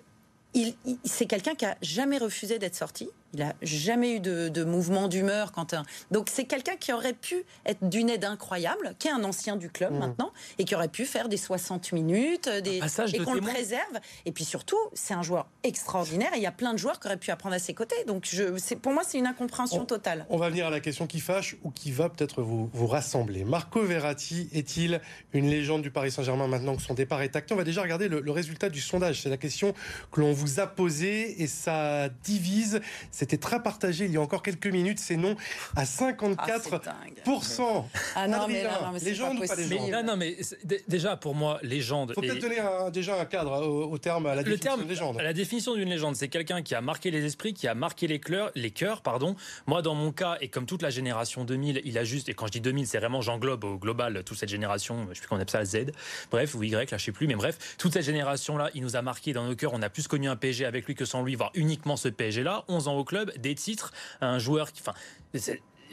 c'est 1.05 1.27
quelqu'un 1.27 1.55
qui 1.55 1.65
a 1.65 1.77
jamais 1.83 2.19
refusé 2.19 2.59
d'être 2.59 2.77
sorti. 2.77 3.09
Il 3.35 3.43
a 3.43 3.53
jamais 3.63 4.17
eu 4.17 4.21
de, 4.21 4.65
mouvement 4.65 5.09
d'humeur 5.09 5.51
quand 5.51 5.75
un... 5.75 5.83
donc 6.13 6.29
c'est 6.31 6.45
quelqu'un 6.45 6.77
qui 6.77 6.93
aurait 6.93 7.15
pu 7.15 7.45
être 7.67 7.89
d'une 7.89 8.09
aide 8.09 8.25
incroyable, 8.25 8.95
qui 8.99 9.09
est 9.09 9.11
un 9.11 9.25
ancien 9.25 9.57
du 9.57 9.71
club 9.71 9.93
mmh. 9.93 9.99
maintenant 9.99 10.33
et 10.59 10.65
qui 10.65 10.75
aurait 10.75 10.89
pu 10.89 11.05
faire 11.05 11.29
des 11.29 11.37
60 11.37 11.93
minutes, 11.93 12.49
des 12.49 12.77
et 12.77 13.19
qu'on 13.19 13.35
le 13.35 13.41
préserve. 13.41 13.99
Et 14.25 14.31
puis 14.31 14.45
surtout, 14.45 14.79
c'est 14.95 15.15
un 15.15 15.23
joueur 15.23 15.49
extraordinaire 15.65 16.33
et 16.35 16.37
il 16.37 16.43
y 16.43 16.47
a 16.47 16.53
plein 16.53 16.73
de 16.73 16.79
joueurs 16.79 17.01
qui 17.01 17.09
auraient 17.09 17.17
pu 17.17 17.33
apprendre 17.33 17.57
à 17.57 17.59
ses 17.59 17.75
côtés. 17.75 17.97
Donc 18.07 18.29
je, 18.31 18.75
pour 18.77 18.93
moi 18.93 19.03
c'est 19.05 19.19
une 19.19 19.27
incompréhension 19.27 19.85
totale. 19.85 20.27
On 20.31 20.39
va 20.39 20.49
venir 20.49 20.69
à 20.69 20.71
la 20.71 20.81
question 20.81 21.09
qui 21.09 21.19
fâche 21.19 21.57
ou 21.65 21.71
qui 21.71 21.91
va 21.91 22.09
peut-être 22.09 22.41
vous, 22.41 22.71
vous 22.73 22.87
rassembler. 22.87 23.43
Marco 23.43 23.83
Verratti 23.83 24.49
est-il 24.53 25.01
une 25.33 25.51
légende 25.51 25.83
du 25.83 25.91
Paris 25.91 26.13
Saint-Germain 26.13 26.47
maintenant 26.47 26.77
que 26.77 26.83
son 26.83 26.95
départ 26.95 27.23
est 27.23 27.35
acté? 27.35 27.53
On 27.53 27.57
va 27.57 27.65
déjà 27.65 27.83
regarder 27.83 28.07
le, 28.07 28.21
le 28.21 28.31
résultat 28.31 28.71
du 28.71 28.81
sondage. 28.81 29.23
C'est 29.23 29.31
la 29.31 29.37
question 29.37 29.75
que 30.13 30.21
l'on 30.21 30.33
vous 30.33 30.44
a 30.61 30.67
posée 30.67 31.43
et 31.43 31.47
ça 31.47 32.09
divise. 32.23 32.81
C'était 33.11 33.37
très 33.37 33.63
partagé 33.63 34.07
il 34.07 34.13
y 34.13 34.17
a 34.17 34.21
encore 34.21 34.43
quelques 34.43 34.67
minutes. 34.67 34.99
C'est 34.99 35.17
non 35.17 35.37
à 35.77 35.85
54%. 35.85 37.85
Ah, 38.17 38.29
non, 38.29 38.47
mais, 38.49 38.65
non, 38.65 38.93
mais 38.93 38.99
légende 39.01 39.47
pas 39.47 39.55
légende 39.55 39.91
Non, 39.91 40.05
non, 40.05 40.17
mais 40.17 40.37
déjà, 40.89 41.17
pour 41.17 41.35
moi, 41.35 41.59
légende. 41.63 42.11
Il 42.11 42.15
faut 42.15 42.21
peut-être 42.21 42.41
donner 42.41 42.61
déjà 42.93 43.21
un 43.21 43.25
cadre 43.25 43.67
au, 43.67 43.99
terme, 43.99 44.27
à 44.27 44.35
la 44.35 44.43
définition 44.43 44.77
de 44.77 44.85
légende. 44.85 45.21
La 45.21 45.33
définition 45.33 45.75
d'une 45.75 45.89
légende, 45.89 46.17
c'est 46.17 46.29
quelqu'un 46.29 46.63
qui 46.63 46.75
a 46.75 46.81
marqué 46.81 47.11
les 47.11 47.25
esprits, 47.25 47.55
qui 47.55 47.69
a 47.69 47.75
marqué 47.75 48.07
les, 48.07 48.21
cœurs, 48.21 48.51
les 48.55 48.71
cœurs. 48.71 49.03
Pardon. 49.03 49.37
Moi, 49.67 49.83
dans 49.83 49.95
mon 49.95 50.13
cas, 50.13 50.37
et 50.41 50.49
comme 50.49 50.67
toute 50.67 50.83
la 50.83 50.91
génération 50.91 51.45
2000, 51.45 51.83
il 51.85 51.99
a 51.99 52.05
juste, 52.05 52.29
et 52.29 52.35
quand 52.35 52.47
je 52.47 52.53
dis 52.53 52.61
2000, 52.61 52.87
c'est 52.87 52.99
vraiment 52.99 53.21
j'englobe 53.21 53.65
au 53.65 53.79
global 53.79 54.23
toute 54.25 54.39
cette 54.39 54.49
génération, 54.49 55.07
je 55.11 55.15
sais 55.15 55.21
plus 55.21 55.29
qu'on 55.29 55.37
appelle 55.37 55.49
ça 55.49 55.65
Z, 55.65 55.93
bref, 56.31 56.55
ou 56.55 56.63
Y, 56.63 56.91
là, 56.91 56.99
je 56.99 57.05
sais 57.05 57.13
plus, 57.13 57.27
mais 57.27 57.35
bref, 57.35 57.77
toute 57.79 57.93
cette 57.93 58.05
génération-là, 58.05 58.71
il 58.75 58.83
nous 58.83 58.97
a 58.97 59.03
marqué 59.03 59.33
dans 59.33 59.47
nos 59.47 59.57
cœurs. 59.57 59.73
On 59.75 59.83
a 59.83 59.91
plus 59.91 60.09
connu 60.09 60.29
un 60.29 60.34
PSG 60.37 60.65
avec 60.65 60.87
lui 60.87 60.95
que 60.95 61.05
sans 61.05 61.23
lui, 61.23 61.35
voire 61.35 61.51
uniquement 61.55 61.97
ce 61.97 62.09
PSG-là. 62.09 62.65
11 62.69 62.89
ans 62.89 62.97
au 62.97 63.05
club, 63.05 63.33
des 63.39 63.55
titres, 63.55 63.93
un 64.21 64.39
joueur 64.39 64.73
qui. 64.73 64.83
Enfin, 64.83 64.95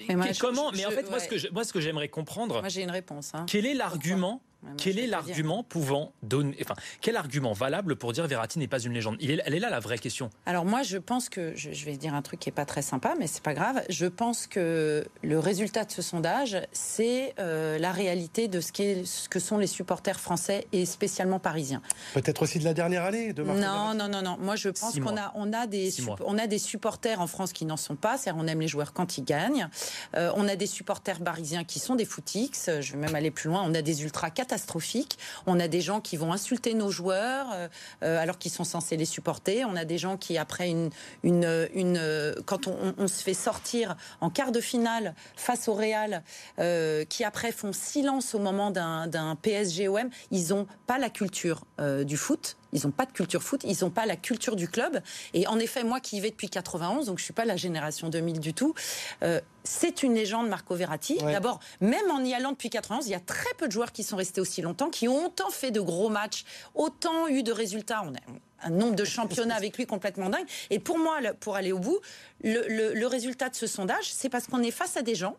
mais 0.09 0.33
comment 0.39 0.71
Mais 0.71 0.85
en 0.85 0.91
fait, 0.91 1.09
moi, 1.09 1.19
ce 1.19 1.27
que 1.27 1.51
moi, 1.51 1.63
ce 1.63 1.73
que 1.73 1.81
j'aimerais 1.81 2.09
comprendre. 2.09 2.59
Moi, 2.59 2.69
j'ai 2.69 2.83
une 2.83 2.91
réponse. 2.91 3.31
Hein. 3.33 3.45
Quel 3.47 3.65
est 3.65 3.73
l'argument 3.73 4.41
quel 4.77 4.99
est 4.99 5.07
l'argument 5.07 5.63
pouvant 5.63 6.13
donner, 6.23 6.55
enfin, 6.61 6.75
quel 7.01 7.15
argument 7.15 7.53
valable 7.53 7.95
pour 7.95 8.13
dire 8.13 8.27
Verratti 8.27 8.59
n'est 8.59 8.67
pas 8.67 8.79
une 8.79 8.93
légende? 8.93 9.17
Il 9.19 9.31
est, 9.31 9.41
Elle 9.45 9.55
est 9.55 9.59
là 9.59 9.69
la 9.69 9.79
vraie 9.79 9.97
question. 9.97 10.29
Alors 10.45 10.65
moi, 10.65 10.83
je 10.83 10.97
pense 10.97 11.29
que 11.29 11.53
je, 11.55 11.85
vais 11.85 11.97
dire 11.97 12.13
un 12.13 12.21
truc 12.21 12.39
qui 12.39 12.49
est 12.49 12.53
pas 12.53 12.65
très 12.65 12.81
sympa, 12.81 13.15
mais 13.17 13.27
c'est 13.27 13.43
pas 13.43 13.53
grave. 13.53 13.81
Je 13.89 14.05
pense 14.05 14.47
que 14.47 15.05
le 15.23 15.39
résultat 15.39 15.85
de 15.85 15.91
ce 15.91 16.01
sondage, 16.01 16.57
c'est 16.71 17.33
euh, 17.39 17.77
la 17.79 17.91
réalité 17.91 18.47
de 18.47 18.61
ce, 18.61 18.71
est, 18.81 19.05
ce 19.05 19.29
que 19.29 19.39
sont 19.39 19.57
les 19.57 19.67
supporters 19.67 20.19
français 20.19 20.67
et 20.71 20.85
spécialement 20.85 21.39
parisiens. 21.39 21.81
Peut-être 22.13 22.43
aussi 22.43 22.59
de 22.59 22.63
la 22.63 22.73
dernière 22.73 23.03
année 23.03 23.33
de 23.33 23.43
Non, 23.43 23.93
non, 23.95 24.07
non, 24.07 24.21
non. 24.21 24.37
Moi, 24.39 24.55
je 24.55 24.69
pense 24.69 24.99
qu'on 24.99 25.17
a, 25.17 25.31
on 25.35 25.53
a 25.53 25.67
des, 25.67 25.91
on 26.25 26.37
a 26.37 26.47
des 26.47 26.59
supporters 26.59 27.19
en 27.19 27.27
France 27.27 27.53
qui 27.53 27.65
n'en 27.65 27.77
sont 27.77 27.95
pas. 27.95 28.17
C'est-à-dire, 28.17 28.41
on 28.41 28.47
aime 28.47 28.61
les 28.61 28.67
joueurs 28.67 28.93
quand 28.93 29.17
ils 29.17 29.25
gagnent. 29.25 29.69
Euh, 30.15 30.31
on 30.35 30.47
a 30.47 30.55
des 30.55 30.67
supporters 30.67 31.19
parisiens 31.19 31.63
qui 31.63 31.79
sont 31.79 31.95
des 31.95 32.05
footix. 32.05 32.69
Je 32.79 32.91
vais 32.93 32.97
même 32.97 33.15
aller 33.15 33.31
plus 33.31 33.49
loin. 33.49 33.63
On 33.65 33.73
a 33.73 33.81
des 33.81 34.03
ultras 34.03 34.29
catastrophique. 34.51 35.17
On 35.45 35.61
a 35.61 35.69
des 35.69 35.79
gens 35.79 36.01
qui 36.01 36.17
vont 36.17 36.33
insulter 36.33 36.73
nos 36.73 36.91
joueurs 36.91 37.47
euh, 37.53 37.67
euh, 38.03 38.21
alors 38.21 38.37
qu'ils 38.37 38.51
sont 38.51 38.65
censés 38.65 38.97
les 38.97 39.05
supporter. 39.05 39.63
On 39.63 39.77
a 39.77 39.85
des 39.85 39.97
gens 39.97 40.17
qui, 40.17 40.37
après 40.37 40.69
une, 40.69 40.91
une 41.23 42.35
quand 42.45 42.67
on, 42.67 43.07
se 43.07 43.23
fait 43.23 43.33
sortir 43.33 43.95
en 44.19 44.29
quart 44.29 44.51
de 44.51 44.59
finale 44.59 45.15
face 45.37 45.69
au 45.69 45.73
Real, 45.73 46.23
euh, 46.59 47.05
qui 47.05 47.23
après 47.23 47.53
font 47.53 47.71
silence 47.71 48.35
au 48.35 48.39
moment 48.39 48.71
d'un 48.71 49.37
PSG-OM, 49.41 50.09
ils 50.31 50.49
n'ont 50.49 50.67
pas 50.85 50.97
la 50.97 51.09
culture 51.09 51.63
du 52.05 52.17
foot. 52.17 52.57
Ils 52.73 52.85
n'ont 52.85 52.91
pas 52.91 53.05
de 53.05 53.11
culture 53.11 53.43
foot, 53.43 53.61
ils 53.63 53.77
n'ont 53.81 53.89
pas 53.89 54.05
la 54.05 54.15
culture 54.15 54.55
du 54.55 54.67
club. 54.67 55.01
Et 55.33 55.47
en 55.47 55.59
effet, 55.59 55.83
moi 55.83 55.99
qui 55.99 56.17
y 56.17 56.19
vais 56.19 56.29
depuis 56.29 56.49
91, 56.49 57.07
donc 57.07 57.19
je 57.19 57.23
suis 57.23 57.33
pas 57.33 57.45
la 57.45 57.55
génération 57.55 58.09
2000 58.09 58.39
du 58.39 58.53
tout, 58.53 58.73
euh, 59.23 59.39
c'est 59.63 60.03
une 60.03 60.15
légende 60.15 60.47
Marco 60.47 60.75
Verratti. 60.75 61.17
D'abord, 61.17 61.59
même 61.81 62.09
en 62.11 62.23
y 62.23 62.33
allant 62.33 62.51
depuis 62.51 62.69
91, 62.69 63.07
il 63.07 63.11
y 63.11 63.15
a 63.15 63.19
très 63.19 63.53
peu 63.57 63.67
de 63.67 63.71
joueurs 63.71 63.91
qui 63.91 64.03
sont 64.03 64.15
restés 64.15 64.41
aussi 64.41 64.61
longtemps, 64.61 64.89
qui 64.89 65.07
ont 65.07 65.25
autant 65.25 65.49
fait 65.49 65.71
de 65.71 65.81
gros 65.81 66.09
matchs, 66.09 66.45
autant 66.73 67.27
eu 67.27 67.43
de 67.43 67.51
résultats. 67.51 68.03
On 68.05 68.13
a 68.13 68.19
un 68.63 68.69
nombre 68.69 68.95
de 68.95 69.05
championnats 69.05 69.55
avec 69.55 69.77
lui 69.77 69.85
complètement 69.85 70.29
dingue. 70.29 70.45
Et 70.69 70.79
pour 70.79 70.97
moi, 70.97 71.17
pour 71.39 71.55
aller 71.55 71.71
au 71.71 71.79
bout, 71.79 71.99
le, 72.43 72.93
le 72.93 73.07
résultat 73.07 73.49
de 73.49 73.55
ce 73.55 73.67
sondage, 73.67 74.11
c'est 74.11 74.29
parce 74.29 74.47
qu'on 74.47 74.61
est 74.61 74.71
face 74.71 74.97
à 74.97 75.01
des 75.01 75.15
gens 75.15 75.35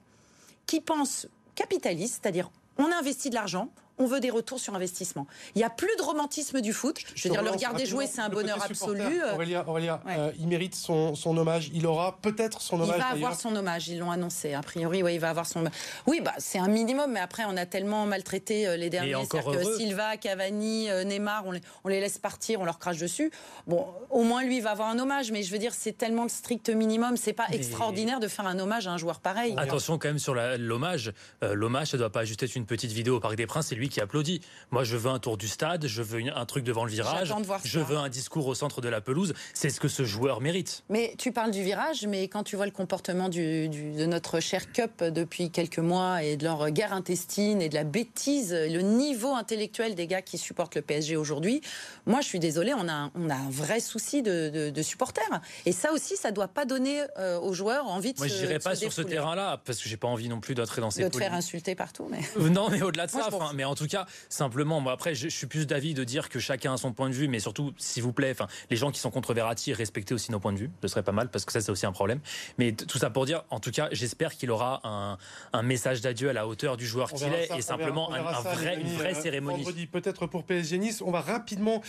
qui 0.66 0.80
pensent 0.80 1.26
capitalistes, 1.54 2.20
c'est-à-dire 2.22 2.50
on 2.78 2.90
a 2.90 2.96
investi 2.96 3.30
de 3.30 3.34
l'argent, 3.34 3.68
on 4.02 4.06
veut 4.06 4.20
des 4.20 4.30
retours 4.30 4.58
sur 4.58 4.74
investissement. 4.74 5.26
Il 5.54 5.58
n'y 5.58 5.64
a 5.64 5.70
plus 5.70 5.94
de 5.96 6.02
romantisme 6.02 6.60
du 6.60 6.72
foot. 6.72 6.98
Je, 7.14 7.28
veux 7.28 7.34
dire, 7.34 7.42
le 7.42 7.50
regarder 7.50 7.86
jouer, 7.86 8.06
c'est 8.06 8.20
un 8.20 8.28
bonheur 8.28 8.62
absolu. 8.62 9.22
Aurélia, 9.66 10.00
il 10.38 10.48
mérite 10.48 10.74
son, 10.74 11.14
hommage. 11.24 11.70
Il 11.72 11.86
aura 11.86 12.18
peut-être 12.20 12.60
son 12.60 12.80
hommage. 12.80 12.96
Il 12.96 13.00
va 13.00 13.08
avoir 13.08 13.38
son 13.38 13.54
hommage. 13.54 13.88
Ils 13.88 13.98
l'ont 13.98 14.10
annoncé. 14.10 14.54
A 14.54 14.62
priori, 14.62 15.02
oui, 15.02 15.14
il 15.14 15.20
va 15.20 15.30
avoir 15.30 15.46
son. 15.46 15.64
Oui, 16.06 16.20
bah, 16.22 16.34
c'est 16.38 16.58
un 16.58 16.68
minimum. 16.68 17.12
Mais 17.12 17.20
après, 17.20 17.44
on 17.46 17.56
a 17.56 17.66
tellement 17.66 18.06
maltraité 18.06 18.76
les 18.76 18.90
derniers. 18.90 19.12
Que 19.30 19.76
Silva, 19.76 20.16
Cavani, 20.16 20.88
Neymar, 21.04 21.46
on 21.46 21.52
les, 21.52 21.60
on 21.84 21.88
les 21.88 22.00
laisse 22.00 22.18
partir, 22.18 22.60
on 22.60 22.64
leur 22.64 22.78
crache 22.78 22.98
dessus. 22.98 23.30
Bon, 23.66 23.86
au 24.10 24.24
moins 24.24 24.42
lui 24.42 24.60
va 24.60 24.72
avoir 24.72 24.88
un 24.88 24.98
hommage. 24.98 25.30
Mais 25.30 25.42
je 25.42 25.52
veux 25.52 25.58
dire, 25.58 25.72
c'est 25.74 25.96
tellement 25.96 26.24
le 26.24 26.28
strict 26.28 26.70
minimum. 26.70 27.16
C'est 27.16 27.32
pas 27.32 27.46
extraordinaire 27.52 28.20
de 28.20 28.28
faire 28.28 28.46
un 28.46 28.58
hommage 28.58 28.86
à 28.86 28.92
un 28.92 28.98
joueur 28.98 29.20
pareil. 29.20 29.54
Attention 29.56 29.98
quand 29.98 30.08
même 30.08 30.18
sur 30.18 30.34
l'hommage. 30.34 31.12
Euh, 31.42 31.54
l'hommage, 31.54 31.88
ça 31.88 31.98
doit 31.98 32.10
pas 32.10 32.24
juste 32.24 32.42
être 32.42 32.56
une 32.56 32.66
petite 32.66 32.92
vidéo 32.92 33.16
au 33.16 33.20
Parc 33.20 33.36
des 33.36 33.46
Princes. 33.46 33.68
C'est 33.68 33.74
lui 33.74 33.88
qui 33.92 34.00
applaudit. 34.00 34.40
Moi, 34.70 34.82
je 34.84 34.96
veux 34.96 35.10
un 35.10 35.18
tour 35.18 35.36
du 35.36 35.46
stade, 35.46 35.86
je 35.86 36.02
veux 36.02 36.22
un 36.34 36.46
truc 36.46 36.64
devant 36.64 36.84
le 36.84 36.90
virage, 36.90 37.32
je 37.64 37.78
veux 37.78 37.96
un 37.96 38.08
discours 38.08 38.46
au 38.46 38.54
centre 38.54 38.80
de 38.80 38.88
la 38.88 39.00
pelouse. 39.00 39.34
C'est 39.54 39.70
ce 39.70 39.78
que 39.78 39.88
ce 39.88 40.04
joueur 40.04 40.40
mérite. 40.40 40.82
Mais 40.88 41.14
tu 41.18 41.30
parles 41.32 41.50
du 41.50 41.62
virage, 41.62 42.06
mais 42.06 42.26
quand 42.28 42.42
tu 42.42 42.56
vois 42.56 42.66
le 42.66 42.72
comportement 42.72 43.28
de 43.28 44.06
notre 44.06 44.40
cher 44.40 44.72
Cup 44.72 45.04
depuis 45.04 45.50
quelques 45.50 45.78
mois 45.78 46.22
et 46.22 46.36
de 46.36 46.44
leur 46.44 46.70
guerre 46.70 46.92
intestine 46.92 47.62
et 47.62 47.68
de 47.68 47.74
la 47.74 47.84
bêtise, 47.84 48.52
le 48.52 48.80
niveau 48.80 49.34
intellectuel 49.34 49.94
des 49.94 50.06
gars 50.06 50.22
qui 50.22 50.38
supportent 50.38 50.74
le 50.74 50.82
PSG 50.82 51.16
aujourd'hui, 51.16 51.60
moi, 52.06 52.20
je 52.20 52.26
suis 52.26 52.40
désolée, 52.40 52.72
on 52.74 52.88
a, 52.88 53.10
on 53.14 53.30
a 53.30 53.34
un 53.34 53.50
vrai 53.50 53.80
souci 53.80 54.22
de, 54.22 54.72
supporters. 54.82 55.40
Et 55.66 55.72
ça 55.72 55.92
aussi, 55.92 56.16
ça 56.16 56.30
doit 56.32 56.48
pas 56.48 56.64
donner 56.64 57.02
euh, 57.18 57.38
aux 57.38 57.52
joueurs 57.52 57.86
envie 57.86 58.14
de 58.14 58.18
Moi, 58.18 58.26
je 58.26 58.34
n'irai 58.34 58.58
pas 58.58 58.74
sur 58.74 58.92
ce 58.92 59.02
terrain-là 59.02 59.60
parce 59.64 59.80
que 59.80 59.88
j'ai 59.88 59.96
pas 59.96 60.08
envie 60.08 60.28
non 60.28 60.40
plus 60.40 60.54
d'entrer 60.54 60.80
dans 60.80 60.90
ces. 60.90 61.02
De 61.04 61.08
te 61.08 61.18
faire 61.18 61.34
insulter 61.34 61.74
partout, 61.74 62.08
mais. 62.10 62.20
Non, 62.52 62.68
mais 62.68 62.82
au-delà 62.82 63.06
de 63.06 63.10
ça, 63.10 63.28
mais 63.54 63.64
en 63.64 63.74
tout 63.74 63.81
cas, 63.86 64.06
simplement, 64.28 64.80
moi 64.80 64.92
après, 64.92 65.14
je, 65.14 65.28
suis 65.28 65.46
plus 65.46 65.66
d'avis 65.66 65.94
de 65.94 66.04
dire 66.04 66.28
que 66.28 66.38
chacun 66.38 66.74
a 66.74 66.76
son 66.76 66.92
point 66.92 67.08
de 67.08 67.14
vue, 67.14 67.28
mais 67.28 67.40
surtout, 67.40 67.72
s'il 67.76 68.02
vous 68.02 68.12
plaît, 68.12 68.30
enfin, 68.32 68.46
les 68.70 68.76
gens 68.76 68.90
qui 68.90 69.00
sont 69.00 69.10
contre 69.10 69.34
Verratti, 69.34 69.72
respectez 69.72 70.14
aussi 70.14 70.30
nos 70.30 70.40
points 70.40 70.52
de 70.52 70.58
vue. 70.58 70.70
Ce 70.82 70.88
serait 70.88 71.02
pas 71.02 71.12
mal 71.12 71.30
parce 71.30 71.44
que 71.44 71.52
ça, 71.52 71.60
c'est 71.60 71.70
aussi 71.70 71.86
un 71.86 71.92
problème. 71.92 72.20
Mais 72.58 72.72
tout 72.72 72.98
ça 72.98 73.10
pour 73.10 73.26
dire, 73.26 73.44
en 73.50 73.60
tout 73.60 73.70
cas, 73.70 73.88
j'espère 73.92 74.34
qu'il 74.34 74.50
aura 74.50 74.80
un, 74.84 75.18
un 75.52 75.62
message 75.62 76.00
d'adieu 76.00 76.30
à 76.30 76.32
la 76.32 76.46
hauteur 76.46 76.76
du 76.76 76.86
joueur 76.86 77.12
qu'il 77.12 77.32
est 77.32 77.50
et 77.56 77.62
simplement 77.62 78.12
un, 78.12 78.22
vrai, 78.40 78.80
une 78.80 78.88
vraie 78.94 79.16
euh, 79.16 79.22
cérémonie. 79.22 79.86
peut-être 79.86 80.26
pour 80.26 80.44
PSG 80.44 80.78
Nice. 80.78 81.02
On 81.02 81.10
va 81.10 81.20
rapidement 81.20 81.82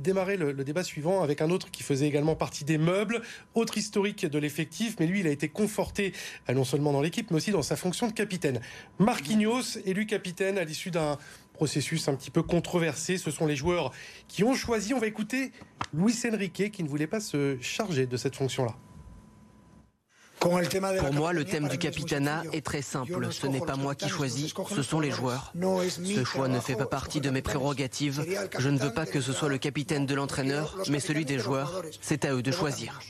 démarrer 0.00 0.36
le, 0.36 0.52
le 0.52 0.64
débat 0.64 0.82
suivant 0.82 1.22
avec 1.22 1.40
un 1.40 1.50
autre 1.50 1.70
qui 1.70 1.82
faisait 1.82 2.06
également 2.06 2.34
partie 2.34 2.64
des 2.64 2.78
meubles, 2.78 3.22
autre 3.54 3.78
historique 3.78 4.26
de 4.26 4.38
l'effectif, 4.38 4.96
mais 4.98 5.06
lui, 5.06 5.20
il 5.20 5.26
a 5.26 5.30
été 5.30 5.48
conforté 5.48 6.12
euh, 6.48 6.54
non 6.54 6.64
seulement 6.64 6.92
dans 6.92 7.00
l'équipe, 7.00 7.30
mais 7.30 7.36
aussi 7.36 7.50
dans 7.50 7.62
sa 7.62 7.76
fonction 7.76 8.06
de 8.06 8.12
capitaine. 8.12 8.60
Marquinhos, 8.98 9.78
élu 9.84 10.06
capitaine 10.06 10.58
à 10.58 10.64
l'issue 10.64 10.90
d'un 10.90 11.18
processus 11.56 12.08
un 12.08 12.14
petit 12.14 12.30
peu 12.30 12.42
controversé. 12.42 13.18
Ce 13.18 13.30
sont 13.30 13.46
les 13.46 13.56
joueurs 13.56 13.92
qui 14.28 14.44
ont 14.44 14.54
choisi. 14.54 14.94
On 14.94 15.00
va 15.00 15.06
écouter 15.06 15.52
Luis 15.92 16.16
Enrique 16.30 16.70
qui 16.70 16.84
ne 16.84 16.88
voulait 16.88 17.06
pas 17.06 17.20
se 17.20 17.58
charger 17.60 18.06
de 18.06 18.16
cette 18.16 18.36
fonction-là. 18.36 18.74
Pour 20.38 21.12
moi, 21.12 21.32
le 21.32 21.44
thème 21.44 21.68
du 21.68 21.78
capitanat 21.78 22.42
est 22.52 22.64
très 22.64 22.82
simple. 22.82 23.32
Ce 23.32 23.46
n'est 23.46 23.60
pas 23.60 23.76
moi 23.76 23.94
qui 23.94 24.08
choisis, 24.08 24.54
ce 24.74 24.82
sont 24.82 25.00
les 25.00 25.10
joueurs. 25.10 25.52
Ce 25.54 26.24
choix 26.24 26.48
ne 26.48 26.60
fait 26.60 26.76
pas 26.76 26.86
partie 26.86 27.20
de 27.20 27.30
mes 27.30 27.42
prérogatives. 27.42 28.24
Je 28.58 28.68
ne 28.68 28.78
veux 28.78 28.92
pas 28.92 29.06
que 29.06 29.20
ce 29.20 29.32
soit 29.32 29.48
le 29.48 29.58
capitaine 29.58 30.06
de 30.06 30.14
l'entraîneur, 30.14 30.76
mais 30.88 31.00
celui 31.00 31.24
des 31.24 31.38
joueurs. 31.38 31.82
C'est 32.00 32.24
à 32.24 32.34
eux 32.34 32.42
de 32.42 32.52
choisir. 32.52 33.00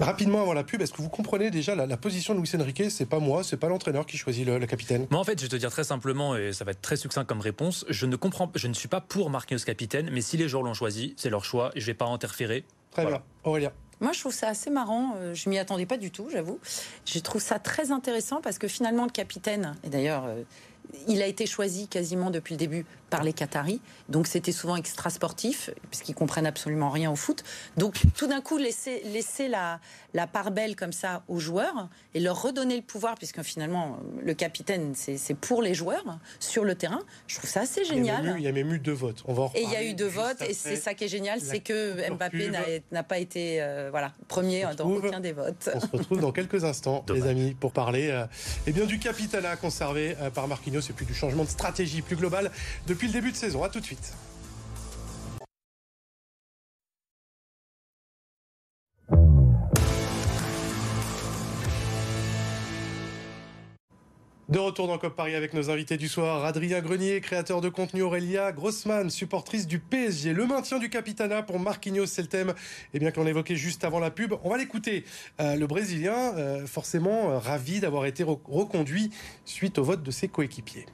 Rapidement 0.00 0.42
avant 0.42 0.52
la 0.52 0.64
pub, 0.64 0.82
est-ce 0.82 0.92
que 0.92 1.02
vous 1.02 1.08
comprenez 1.08 1.50
déjà 1.50 1.74
la, 1.74 1.96
position 1.96 2.34
de 2.34 2.40
Luis 2.40 2.50
Enrique? 2.54 2.90
C'est 2.90 3.06
pas 3.06 3.18
moi, 3.18 3.42
c'est 3.42 3.56
pas 3.56 3.68
l'entraîneur 3.68 4.06
qui 4.06 4.16
choisit 4.16 4.46
le, 4.46 4.58
capitaine. 4.66 5.06
Moi, 5.10 5.20
en 5.20 5.24
fait, 5.24 5.38
je 5.38 5.44
vais 5.44 5.48
te 5.48 5.56
dire 5.56 5.70
très 5.70 5.84
simplement, 5.84 6.36
et 6.36 6.52
ça 6.52 6.64
va 6.64 6.72
être 6.72 6.82
très 6.82 6.96
succinct 6.96 7.24
comme 7.24 7.40
réponse. 7.40 7.84
Je 7.88 8.06
ne 8.06 8.16
comprends, 8.16 8.50
je 8.54 8.68
ne 8.68 8.74
suis 8.74 8.88
pas 8.88 9.00
pour 9.00 9.30
Marquinhos 9.30 9.64
capitaine, 9.64 10.10
mais 10.12 10.20
si 10.20 10.36
les 10.36 10.48
joueurs 10.48 10.62
l'ont 10.62 10.74
choisi, 10.74 11.14
c'est 11.16 11.30
leur 11.30 11.44
choix. 11.44 11.70
Et 11.74 11.80
je 11.80 11.86
vais 11.86 11.94
pas 11.94 12.06
interférer. 12.06 12.64
Très 12.90 13.06
bien, 13.06 13.22
Aurélien. 13.44 13.72
Moi, 14.00 14.12
je 14.12 14.20
trouve 14.20 14.34
ça 14.34 14.48
assez 14.48 14.70
marrant. 14.70 15.14
Euh, 15.16 15.34
je 15.34 15.48
m'y 15.48 15.58
attendais 15.58 15.86
pas 15.86 15.96
du 15.96 16.10
tout, 16.10 16.28
j'avoue. 16.30 16.58
Je 17.06 17.18
trouve 17.18 17.40
ça 17.40 17.58
très 17.58 17.92
intéressant 17.92 18.40
parce 18.42 18.58
que 18.58 18.68
finalement, 18.68 19.04
le 19.04 19.10
capitaine, 19.10 19.74
et 19.84 19.88
d'ailleurs, 19.88 20.24
euh, 20.26 20.42
il 21.08 21.22
a 21.22 21.26
été 21.26 21.46
choisi 21.46 21.88
quasiment 21.88 22.30
depuis 22.30 22.54
le 22.54 22.58
début 22.58 22.86
par 23.10 23.22
les 23.22 23.32
Qataris. 23.32 23.80
Donc 24.08 24.26
c'était 24.26 24.52
souvent 24.52 24.76
extra 24.76 25.10
sportif, 25.10 25.70
puisqu'ils 25.90 26.14
comprennent 26.14 26.46
absolument 26.46 26.90
rien 26.90 27.10
au 27.10 27.16
foot. 27.16 27.44
Donc 27.76 28.00
tout 28.16 28.26
d'un 28.26 28.40
coup, 28.40 28.56
laisser, 28.58 29.02
laisser 29.04 29.48
la, 29.48 29.80
la 30.14 30.26
part 30.26 30.50
belle 30.50 30.76
comme 30.76 30.92
ça 30.92 31.22
aux 31.28 31.38
joueurs 31.38 31.88
et 32.14 32.20
leur 32.20 32.40
redonner 32.40 32.76
le 32.76 32.82
pouvoir, 32.82 33.16
puisque 33.16 33.42
finalement, 33.42 33.98
le 34.22 34.34
capitaine, 34.34 34.94
c'est 34.94 35.34
pour 35.34 35.62
les 35.62 35.74
joueurs 35.74 36.18
sur 36.40 36.64
le 36.64 36.74
terrain, 36.74 37.00
je 37.26 37.36
trouve 37.36 37.50
ça 37.50 37.60
assez 37.60 37.84
génial. 37.84 38.34
Il 38.38 38.44
y 38.44 38.48
a 38.48 38.52
même 38.52 38.72
eu, 38.72 38.78
deux 38.78 38.92
votes. 38.92 39.22
On 39.26 39.34
va 39.34 39.50
et 39.54 39.62
il 39.62 39.70
y 39.70 39.76
a 39.76 39.84
eu 39.84 39.94
deux 39.94 40.06
votes, 40.06 40.42
et 40.42 40.54
c'est 40.54 40.76
ça 40.76 40.94
qui 40.94 41.04
est 41.04 41.08
génial, 41.08 41.40
c'est 41.40 41.60
que 41.60 42.10
Mbappé 42.10 42.50
n'a 42.90 43.02
pas 43.02 43.18
été 43.18 43.62
euh, 43.62 43.88
voilà, 43.90 44.12
premier 44.28 44.66
dans 44.76 44.90
aucun 44.90 45.20
des 45.20 45.32
votes. 45.32 45.70
On 45.74 45.80
se 45.80 45.86
retrouve 45.86 46.20
dans 46.20 46.32
quelques 46.32 46.64
instants, 46.64 47.04
les 47.14 47.26
amis, 47.26 47.54
pour 47.54 47.72
parler 47.72 48.08
euh, 48.10 48.24
eh 48.66 48.72
bien, 48.72 48.86
du 48.86 48.98
capitanat 48.98 49.56
conservé 49.56 50.16
euh, 50.20 50.30
par 50.30 50.48
Marquinhos 50.48 50.75
et 50.90 50.92
puis 50.92 51.06
du 51.06 51.14
changement 51.14 51.44
de 51.44 51.48
stratégie 51.48 52.02
plus 52.02 52.16
global 52.16 52.50
depuis 52.86 53.06
le 53.06 53.12
début 53.12 53.32
de 53.32 53.36
saison. 53.36 53.64
A 53.64 53.68
tout 53.68 53.80
de 53.80 53.84
suite. 53.84 54.12
De 64.48 64.60
retour 64.60 64.86
dans 64.86 64.96
COP 64.96 65.16
Paris 65.16 65.34
avec 65.34 65.54
nos 65.54 65.70
invités 65.70 65.96
du 65.96 66.06
soir, 66.06 66.44
Adrien 66.44 66.80
Grenier, 66.80 67.20
créateur 67.20 67.60
de 67.60 67.68
contenu 67.68 68.02
Aurélia 68.02 68.52
Grossman, 68.52 69.10
supportrice 69.10 69.66
du 69.66 69.80
PSG. 69.80 70.32
Le 70.34 70.46
maintien 70.46 70.78
du 70.78 70.88
Capitana 70.88 71.42
pour 71.42 71.58
Marquinhos, 71.58 72.06
c'est 72.06 72.22
le 72.22 72.28
thème 72.28 72.54
eh 72.94 73.00
bien, 73.00 73.10
que 73.10 73.18
l'on 73.18 73.26
évoquait 73.26 73.56
juste 73.56 73.82
avant 73.82 73.98
la 73.98 74.12
pub. 74.12 74.34
On 74.44 74.50
va 74.50 74.56
l'écouter. 74.56 75.04
Euh, 75.40 75.56
le 75.56 75.66
Brésilien, 75.66 76.36
euh, 76.36 76.64
forcément 76.64 77.32
euh, 77.32 77.38
ravi 77.38 77.80
d'avoir 77.80 78.06
été 78.06 78.22
reconduit 78.22 79.10
suite 79.44 79.78
au 79.78 79.82
vote 79.82 80.04
de 80.04 80.12
ses 80.12 80.28
coéquipiers. 80.28 80.86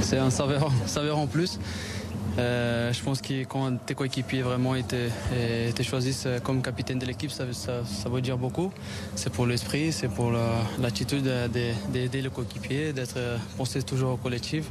C'est 0.00 0.18
un 0.18 0.28
en 1.10 1.26
plus. 1.26 1.58
Euh, 2.38 2.92
je 2.92 3.02
pense 3.02 3.20
que 3.20 3.44
quand 3.44 3.76
tes 3.84 3.94
coéquipiers 3.94 4.42
vraiment 4.42 4.74
étaient, 4.74 5.10
étaient 5.68 5.84
choisis 5.84 6.26
comme 6.42 6.62
capitaine 6.62 6.98
de 6.98 7.06
l'équipe, 7.06 7.30
ça, 7.30 7.44
veut 8.06 8.20
dire 8.20 8.38
beaucoup. 8.38 8.72
C'est 9.16 9.32
pour 9.32 9.46
l'esprit, 9.46 9.92
c'est 9.92 10.08
pour 10.08 10.32
l'attitude 10.80 11.28
d'aider 11.92 12.22
le 12.22 12.30
coéquipier, 12.30 12.92
d'être 12.92 13.18
pensé 13.56 13.82
toujours 13.82 14.12
au 14.12 14.16
collectif. 14.16 14.66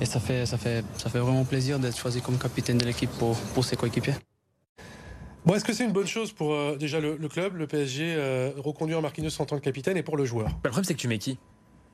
Et 0.00 0.06
ça 0.06 0.20
fait, 0.20 0.46
ça 0.46 0.58
fait, 0.58 0.84
ça 0.98 1.10
fait 1.10 1.20
vraiment 1.20 1.44
plaisir 1.44 1.78
d'être 1.78 1.96
choisi 1.96 2.20
comme 2.20 2.38
capitaine 2.38 2.78
de 2.78 2.84
l'équipe 2.84 3.10
pour, 3.10 3.36
pour 3.54 3.64
ses 3.64 3.76
coéquipiers. 3.76 4.14
Bon, 5.44 5.54
est-ce 5.54 5.64
que 5.64 5.74
c'est 5.74 5.84
une 5.84 5.92
bonne 5.92 6.06
chose 6.06 6.32
pour 6.32 6.54
euh, 6.54 6.76
déjà 6.76 7.00
le, 7.00 7.16
club, 7.28 7.56
le 7.56 7.66
PSG, 7.66 8.14
euh, 8.16 8.50
reconduire 8.56 9.02
Marquinhos 9.02 9.42
en 9.42 9.44
tant 9.44 9.58
que 9.58 9.62
capitaine 9.64 9.96
et 9.98 10.02
pour 10.02 10.16
le 10.16 10.24
joueur? 10.24 10.46
Bah, 10.46 10.54
Le 10.64 10.70
problème, 10.70 10.84
c'est 10.84 10.94
que 10.94 11.00
tu 11.00 11.08
mets 11.08 11.18
qui? 11.18 11.38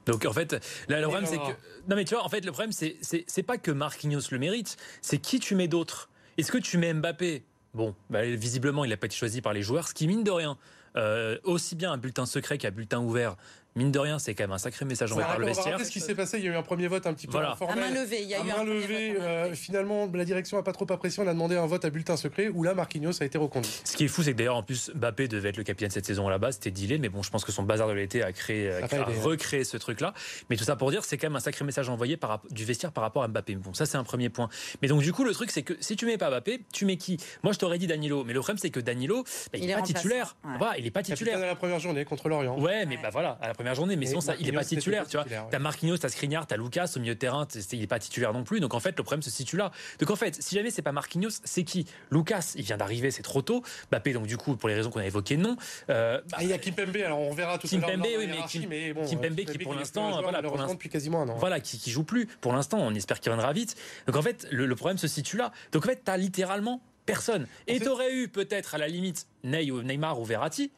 Donc 0.07 0.25
en 0.25 0.33
fait, 0.33 0.53
là, 0.89 1.01
le 1.01 1.07
problème 1.07 1.27
c'est 1.27 1.39
que 1.39 1.53
non 1.89 1.97
mais 1.97 2.05
tu 2.05 2.15
vois 2.15 2.25
en 2.25 2.29
fait 2.29 2.45
le 2.45 2.53
problème 2.53 2.73
c'est 2.73 2.97
c'est 3.01 3.43
pas 3.43 3.59
que 3.59 3.71
Marquinhos 3.71 4.31
le 4.31 4.39
mérite, 4.39 4.77
c'est 5.03 5.19
qui 5.19 5.41
tu 5.41 5.55
mets 5.55 5.69
d'autres. 5.69 6.09
Est-ce 6.39 6.53
que 6.53 6.59
tu 6.59 6.79
mets 6.79 6.93
Mbappé? 6.95 7.45
Bon, 7.75 7.95
bah, 8.09 8.25
visiblement 8.25 8.85
il 8.85 8.91
n'a 8.91 8.97
pas 8.97 9.07
été 9.07 9.17
choisi 9.17 9.41
par 9.41 9.53
les 9.53 9.63
joueurs, 9.63 9.89
ce 9.89 9.95
qui 9.95 10.07
mine 10.07 10.25
de 10.25 10.31
rien. 10.31 10.57
Euh, 10.97 11.39
aussi 11.45 11.77
bien 11.77 11.93
un 11.93 11.99
bulletin 11.99 12.27
secret 12.27 12.59
qu'un 12.59 12.73
bulletin 12.73 12.99
ouvert, 12.99 13.37
mine 13.77 13.93
de 13.93 13.99
rien, 13.99 14.19
c'est 14.19 14.35
quand 14.35 14.45
même 14.45 14.53
un 14.53 14.59
sacré 14.59 14.85
message 14.85 15.13
envoyé 15.13 15.29
par 15.29 15.39
le 15.39 15.47
vestiaire. 15.47 15.81
ce 15.81 15.91
qui 15.91 16.01
s'est 16.01 16.15
passé. 16.15 16.39
Il 16.39 16.45
y 16.45 16.49
a 16.49 16.53
eu 16.53 16.57
un 16.57 16.63
premier 16.63 16.89
vote 16.89 17.07
un 17.07 17.15
petit 17.15 17.27
peu 17.27 17.33
voilà. 17.33 17.53
informel. 17.53 17.79
À 17.79 17.89
main 17.89 17.95
levée, 17.95 18.23
il 18.23 18.29
y 18.29 18.35
a 18.35 18.45
eu 18.45 18.51
un 18.51 18.65
levé. 18.65 19.17
Euh, 19.21 19.55
finalement, 19.55 20.09
la 20.13 20.25
direction 20.25 20.57
n'a 20.57 20.63
pas 20.63 20.73
trop 20.73 20.91
apprécié. 20.91 21.23
On 21.23 21.27
a 21.27 21.33
demandé 21.33 21.57
un 21.57 21.67
vote 21.67 21.85
à 21.85 21.91
bulletin 21.91 22.17
secret 22.17 22.49
où 22.49 22.63
là, 22.63 22.75
Marquinhos 22.75 23.23
a 23.23 23.25
été 23.25 23.39
reconduit. 23.39 23.81
Ce 23.85 23.97
qui 23.97 24.05
est 24.05 24.09
fou, 24.09 24.23
c'est 24.23 24.33
que 24.33 24.39
d'ailleurs, 24.39 24.57
en 24.57 24.63
plus, 24.63 24.91
Mbappé 24.95 25.29
devait 25.29 25.51
être 25.51 25.57
le 25.57 25.65
capitaine 25.65 25.91
cette 25.91 26.07
saison 26.07 26.27
à 26.27 26.31
la 26.31 26.39
base. 26.39 26.55
C'était 26.55 26.71
dealé, 26.71 26.99
mais 26.99 27.09
bon, 27.09 27.23
je 27.23 27.31
pense 27.31 27.45
que 27.45 27.53
son 27.53 27.63
bazar 27.63 27.89
de 27.89 27.93
l'été 27.93 28.23
a 28.23 28.33
créé, 28.33 28.71
a, 28.71 28.85
hein. 28.85 29.05
recréé 29.23 29.65
ce 29.65 29.77
truc-là. 29.77 30.15
Mais 30.49 30.57
tout 30.57 30.65
ça 30.65 30.77
pour 30.77 30.91
dire, 30.91 31.05
c'est 31.05 31.17
quand 31.17 31.29
même 31.29 31.37
un 31.37 31.41
sacré 31.41 31.65
message 31.65 31.89
envoyé 31.89 32.17
par, 32.17 32.43
du 32.51 32.65
vestiaire 32.65 32.93
par 32.93 33.03
rapport 33.03 33.23
à 33.23 33.29
Mbappé. 33.29 33.57
Bon, 33.57 33.75
ça, 33.75 33.87
c'est 33.87 33.99
un 33.99 34.05
premier 34.05 34.29
point. 34.29 34.49
Mais 34.83 34.89
donc, 34.89 35.03
du 35.03 35.13
coup, 35.13 35.25
le 35.25 35.33
truc, 35.33 35.51
c'est 35.51 35.63
que 35.63 35.75
si 35.81 35.97
tu 35.97 36.07
mets 36.07 36.19
pas 36.19 36.31
Mbappé, 36.31 36.63
tu 36.73 36.85
mets 36.85 36.97
qui? 36.97 37.19
Moi, 37.43 37.53
je 37.53 37.59
t'aurais 37.59 37.79
dit 37.79 37.87
Danilo. 37.87 38.25
Mais 38.25 38.33
le 38.33 38.41
problème, 38.41 38.59
c'est 38.59 38.71
que 38.71 38.81
Danilo, 38.81 39.25
bah, 39.53 39.59
il, 39.59 39.67
n'est 39.67 39.75
pas 39.75 39.83
titulaire. 39.83 40.37
il 40.79 40.87
est 40.87 40.91
pas 40.91 41.03
titulaire. 41.03 41.39
à 41.39 41.47
la 41.47 41.57
première 41.57 41.79
journée 41.79 42.05
contre 42.05 42.29
l'Orient. 42.29 42.59
Ouais, 42.59 42.87
mais 42.87 42.97
bah 42.97 43.11
voilà, 43.11 43.39
à 43.41 43.49
la 43.49 43.55
première 43.61 43.75
journée. 43.75 43.97
Mais 43.97 44.07
sinon, 44.07 44.21
ça, 44.21 44.35
il 44.39 44.49
est 44.49 44.53
pas 44.53 44.65
titulaire, 44.65 45.07
tu 45.07 45.17
vois. 45.17 45.27
T'as 45.51 45.59
Marquinhos, 45.59 45.99
t'as 45.99 46.09
Skriniar, 46.09 46.47
t'as 46.47 46.57
Lucas 46.57 46.93
au 46.97 47.01
milieu 47.01 47.15
de 47.15 47.19
terrain, 47.19 47.47
il 47.73 47.83
est 47.83 47.87
pas 47.87 47.99
titulaire 47.99 48.33
non 48.33 48.45
plus. 48.45 48.61
Donc 48.61 48.75
en 48.75 48.81
fait, 48.81 48.97
le 48.97 49.03
problème 49.03 49.23
se 49.23 49.31
situe 49.31 49.57
là. 49.57 49.71
Donc 49.99 50.11
en 50.11 50.17
fait, 50.17 50.43
si 50.43 50.55
jamais 50.55 50.71
c'est 50.71 50.83
pas 50.83 50.93
Marquinhos, 50.93 51.41
c'est 51.45 51.65
qui? 51.65 51.87
Lucas, 52.11 52.53
il 52.57 52.65
vient 52.65 52.77
d'arriver, 52.77 53.11
c'est 53.11 53.23
trop 53.23 53.43
tôt. 53.43 53.63
Bappé, 53.91 54.13
donc 54.13 54.27
du 54.27 54.37
coup, 54.37 54.57
pour 54.57 54.69
les 54.69 54.75
raisons 54.75 54.91
qu'on 54.91 55.01
a 55.01 55.07
évoquées, 55.07 55.37
non. 55.37 55.57
Euh, 55.89 56.21
bah, 56.31 56.39
il 56.41 56.49
y 56.49 56.53
a 56.53 56.59
Kimpembe, 56.59 56.97
alors 56.97 57.21
on 57.21 57.33
verra 57.33 57.59
tout 57.59 57.67
à 57.71 57.77
l'heure. 57.77 57.91
Kimpembe, 57.91 58.07
oui, 58.19 58.67
mais, 58.69 58.93
bon, 58.93 59.07
Kimpembe 59.07 59.37
qui 59.37 59.59
pour 59.59 59.75
l'instant, 59.75 60.23
voilà, 60.23 60.43
pour 60.43 60.59
depuis 60.59 60.89
quasiment 60.89 61.23
un 61.23 61.29
an. 61.29 61.37
Voilà, 61.37 61.61
qui, 61.61 61.79
qui 61.79 61.91
joue 61.91 62.05
plus. 62.05 62.27
Pour 62.27 62.53
l'instant, 62.53 62.79
on 62.79 62.95
espère 62.95 63.21
qu'il 63.21 63.31
reviendra 63.31 63.53
vite. 63.53 63.77
Donc 64.07 64.17
en 64.17 64.23
fait, 64.23 64.47
le, 64.51 64.75
problème 64.75 64.99
se 64.99 65.09
situe 65.09 65.37
là. 65.37 65.53
Donc 65.73 65.85
en 65.85 65.89
fait, 65.89 66.01
t'as 66.05 66.17
littéralement 66.17 66.81
personne. 67.07 67.47
Et 67.67 67.81
t'aurais 67.81 68.15
eu 68.15 68.29
peut-être 68.29 68.75
à 68.75 68.79
la 68.79 68.89
limite 68.89 69.27
Neymar 69.45 70.21
ou 70.21 70.25
Verratti 70.25 70.71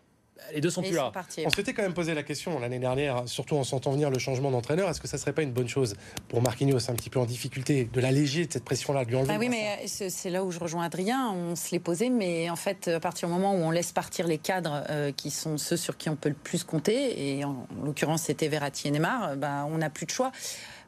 les 0.53 0.61
deux 0.61 0.71
sont 0.71 0.83
plus 0.83 0.95
là. 0.95 1.13
On 1.45 1.51
s'était 1.51 1.73
quand 1.73 1.83
même 1.83 1.95
posé 1.95 2.15
la 2.15 2.23
question 2.23 2.59
l'année 2.59 2.79
dernière, 2.79 3.23
surtout 3.27 3.57
en 3.57 3.65
sentant 3.65 3.93
venir 3.93 4.11
le 4.11 4.19
changement 4.19 4.51
d'entraîneur. 4.51 4.89
Est-ce 4.89 5.01
que 5.01 5.09
ça 5.09 5.19
serait 5.19 5.33
pas 5.33 5.43
une 5.43 5.53
bonne 5.53 5.69
chose 5.69 5.95
pour 6.29 6.43
Marquinhos, 6.43 6.91
un 6.91 6.95
petit 6.95 7.11
peu 7.11 7.19
en 7.19 7.25
difficulté, 7.25 7.89
de 7.93 8.01
l'alléger 8.01 8.47
de 8.47 8.53
cette 8.53 8.65
pression-là, 8.65 9.05
de 9.05 9.11
lui 9.11 9.17
enlever 9.17 9.33
ah 9.35 9.39
Oui, 9.39 9.49
mais 9.49 9.87
c'est 9.87 10.31
là 10.31 10.45
où 10.45 10.51
je 10.51 10.59
rejoins 10.59 10.85
Adrien. 10.85 11.31
On 11.31 11.57
se 11.57 11.71
l'est 11.73 11.79
posé, 11.79 12.11
mais 12.11 12.51
en 12.51 12.57
fait, 12.57 12.89
à 12.89 13.01
partir 13.01 13.29
du 13.29 13.35
moment 13.35 13.53
où 13.55 13.59
on 13.59 13.71
laisse 13.71 13.93
partir 13.93 14.27
les 14.27 14.39
cadres 14.39 14.85
euh, 14.91 15.13
qui 15.13 15.31
sont 15.31 15.59
ceux 15.59 15.77
sur 15.77 15.97
qui 15.97 16.09
on 16.09 16.17
peut 16.17 16.31
le 16.31 16.35
plus 16.35 16.65
compter, 16.65 17.37
et 17.39 17.45
en, 17.45 17.67
l'occurrence 17.85 18.23
c'était 18.23 18.49
Verratti 18.49 18.89
et 18.89 18.91
Neymar, 18.91 19.37
bah, 19.37 19.67
on 19.71 19.79
n'a 19.79 19.91
plus 19.91 20.07
de 20.07 20.11
choix. 20.11 20.33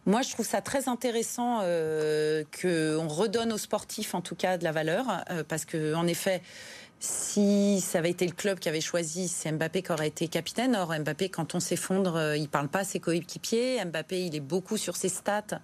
Moi, 0.06 0.20
je 0.20 0.30
trouve 0.30 0.46
ça 0.46 0.60
très 0.60 0.88
intéressant 0.88 1.60
euh, 1.62 2.44
qu'on 2.60 3.08
redonne 3.08 3.52
aux 3.52 3.58
sportifs, 3.58 4.14
en 4.14 4.20
tout 4.20 4.34
cas, 4.34 4.58
de 4.58 4.64
la 4.64 4.72
valeur, 4.72 5.06
euh, 5.30 5.44
parce 5.48 5.64
que, 5.64 5.94
en 5.94 6.06
effet, 6.06 6.42
si 7.04 7.80
ça 7.82 7.98
avait 7.98 8.10
été 8.10 8.26
le 8.26 8.32
club 8.32 8.58
qui 8.58 8.68
avait 8.68 8.80
choisi, 8.80 9.28
c'est 9.28 9.52
Mbappé 9.52 9.82
qui 9.82 9.92
aurait 9.92 10.08
été 10.08 10.26
capitaine. 10.28 10.74
Or, 10.74 10.94
Mbappé, 10.98 11.28
quand 11.28 11.54
on 11.54 11.60
s'effondre, 11.60 12.16
euh, 12.16 12.36
il 12.36 12.48
parle 12.48 12.68
pas 12.68 12.80
à 12.80 12.84
ses 12.84 12.98
coéquipiers. 12.98 13.84
Mbappé, 13.84 14.24
il 14.24 14.34
est 14.34 14.40
beaucoup 14.40 14.76
sur 14.78 14.96
ses 14.96 15.10
stats. 15.10 15.60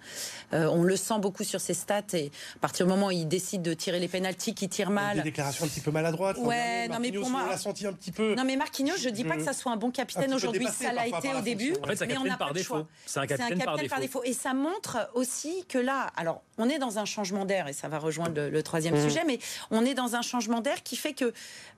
Euh, 0.53 0.67
on 0.67 0.83
le 0.83 0.95
sent 0.95 1.19
beaucoup 1.19 1.43
sur 1.43 1.59
ses 1.59 1.73
stats. 1.73 2.01
Et 2.13 2.31
à 2.55 2.59
partir 2.59 2.85
du 2.85 2.91
moment 2.91 3.07
où 3.07 3.11
il 3.11 3.27
décide 3.27 3.63
de 3.63 3.73
tirer 3.73 3.99
les 3.99 4.07
pénalties, 4.07 4.53
qui 4.53 4.69
tire 4.69 4.91
mal. 4.91 5.17
Des 5.17 5.23
déclarations 5.23 5.65
un 5.65 5.67
petit 5.67 5.79
peu 5.79 5.89
maladroites. 5.89 6.37
Ouais, 6.37 6.87
non, 6.87 6.99
mais 6.99 7.11
pour 7.11 7.29
moi. 7.29 7.43
On 7.47 7.49
l'a 7.49 7.57
senti 7.57 7.87
un 7.87 7.93
petit 7.93 8.11
peu. 8.11 8.35
Non, 8.35 8.43
mais 8.43 8.55
Marquinhos, 8.55 8.97
je 9.01 9.09
dis 9.09 9.23
pas 9.23 9.35
que 9.35 9.43
ça 9.43 9.53
soit 9.53 9.71
un 9.71 9.77
bon 9.77 9.89
capitaine 9.89 10.33
aujourd'hui. 10.33 10.67
Ça 10.67 10.93
l'a 10.93 11.07
été 11.07 11.33
au 11.33 11.41
début. 11.41 11.73
En 11.81 11.87
fait, 11.87 11.95
c'est 11.95 12.03
un 12.03 12.07
capitaine 12.07 12.37
par 12.37 12.53
défaut. 12.53 12.85
C'est 13.05 13.19
un 13.19 13.25
capitaine, 13.25 13.63
par, 13.63 13.77
défaut. 13.77 14.21
Et 14.23 14.33
ça 14.33 14.53
montre 14.53 15.09
aussi 15.15 15.65
que 15.67 15.79
là, 15.79 16.11
alors, 16.15 16.43
on 16.57 16.69
est 16.69 16.77
dans 16.77 16.99
un 16.99 17.05
changement 17.05 17.45
d'air, 17.45 17.67
et 17.67 17.73
ça 17.73 17.87
va 17.87 17.97
rejoindre 17.97 18.49
le, 18.49 18.63
troisième 18.63 18.95
mmh. 18.95 19.03
sujet, 19.03 19.23
mais 19.25 19.39
on 19.71 19.83
est 19.85 19.95
dans 19.95 20.15
un 20.15 20.21
changement 20.21 20.61
d'air 20.61 20.83
qui 20.83 20.95
fait 20.95 21.13
que 21.13 21.30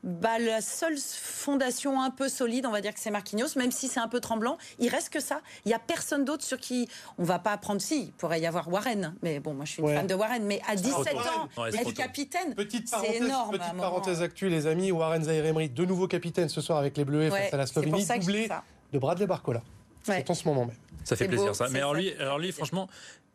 bah, 0.03 0.39
la 0.39 0.61
seule 0.61 0.97
fondation 0.97 2.01
un 2.01 2.11
peu 2.11 2.29
solide, 2.29 2.65
on 2.65 2.71
va 2.71 2.81
dire 2.81 2.93
que 2.93 2.99
c'est 2.99 3.11
Marquinhos, 3.11 3.55
même 3.55 3.71
si 3.71 3.87
c'est 3.87 3.99
un 3.99 4.07
peu 4.07 4.19
tremblant, 4.19 4.57
il 4.79 4.89
reste 4.89 5.09
que 5.09 5.19
ça. 5.19 5.41
Il 5.65 5.69
n'y 5.69 5.73
a 5.73 5.79
personne 5.79 6.25
d'autre 6.25 6.43
sur 6.43 6.57
qui 6.57 6.89
on 7.17 7.23
va 7.23 7.39
pas 7.39 7.51
apprendre. 7.51 7.81
Si, 7.81 8.03
il 8.03 8.11
pourrait 8.13 8.41
y 8.41 8.45
avoir 8.45 8.67
Warren, 8.67 9.15
mais 9.21 9.39
bon, 9.39 9.53
moi 9.53 9.65
je 9.65 9.73
suis 9.73 9.81
une 9.81 9.93
fan 9.93 10.07
de 10.07 10.15
Warren, 10.15 10.43
mais 10.43 10.61
à 10.67 10.75
17 10.75 11.15
ans, 11.15 11.65
être 11.67 11.93
capitaine, 11.93 12.55
c'est 12.85 13.15
énorme. 13.15 13.57
Petite 13.57 13.77
parenthèse 13.77 14.21
actuelle, 14.21 14.51
les 14.51 14.67
amis, 14.67 14.91
Warren 14.91 15.23
Zaire 15.23 15.43
de 15.53 15.85
nouveau 15.85 16.07
capitaine 16.07 16.49
ce 16.49 16.61
soir 16.61 16.77
avec 16.77 16.97
les 16.97 17.05
Bleus 17.05 17.29
face 17.29 17.53
à 17.53 17.57
la 17.57 17.67
Slovénie, 17.67 18.05
doublé 18.05 18.49
de 18.91 18.99
Bradley 18.99 19.27
Barcola. 19.27 19.61
C'est 20.03 20.29
en 20.29 20.33
ce 20.33 20.47
moment 20.47 20.65
même. 20.65 20.75
Ça 21.03 21.15
fait 21.15 21.27
plaisir 21.27 21.55
ça. 21.55 21.67
Mais 21.69 21.79
alors 21.79 21.93
lui, 21.93 22.13
alors 22.13 22.39
lui 22.39 22.51
franchement, 22.51 22.89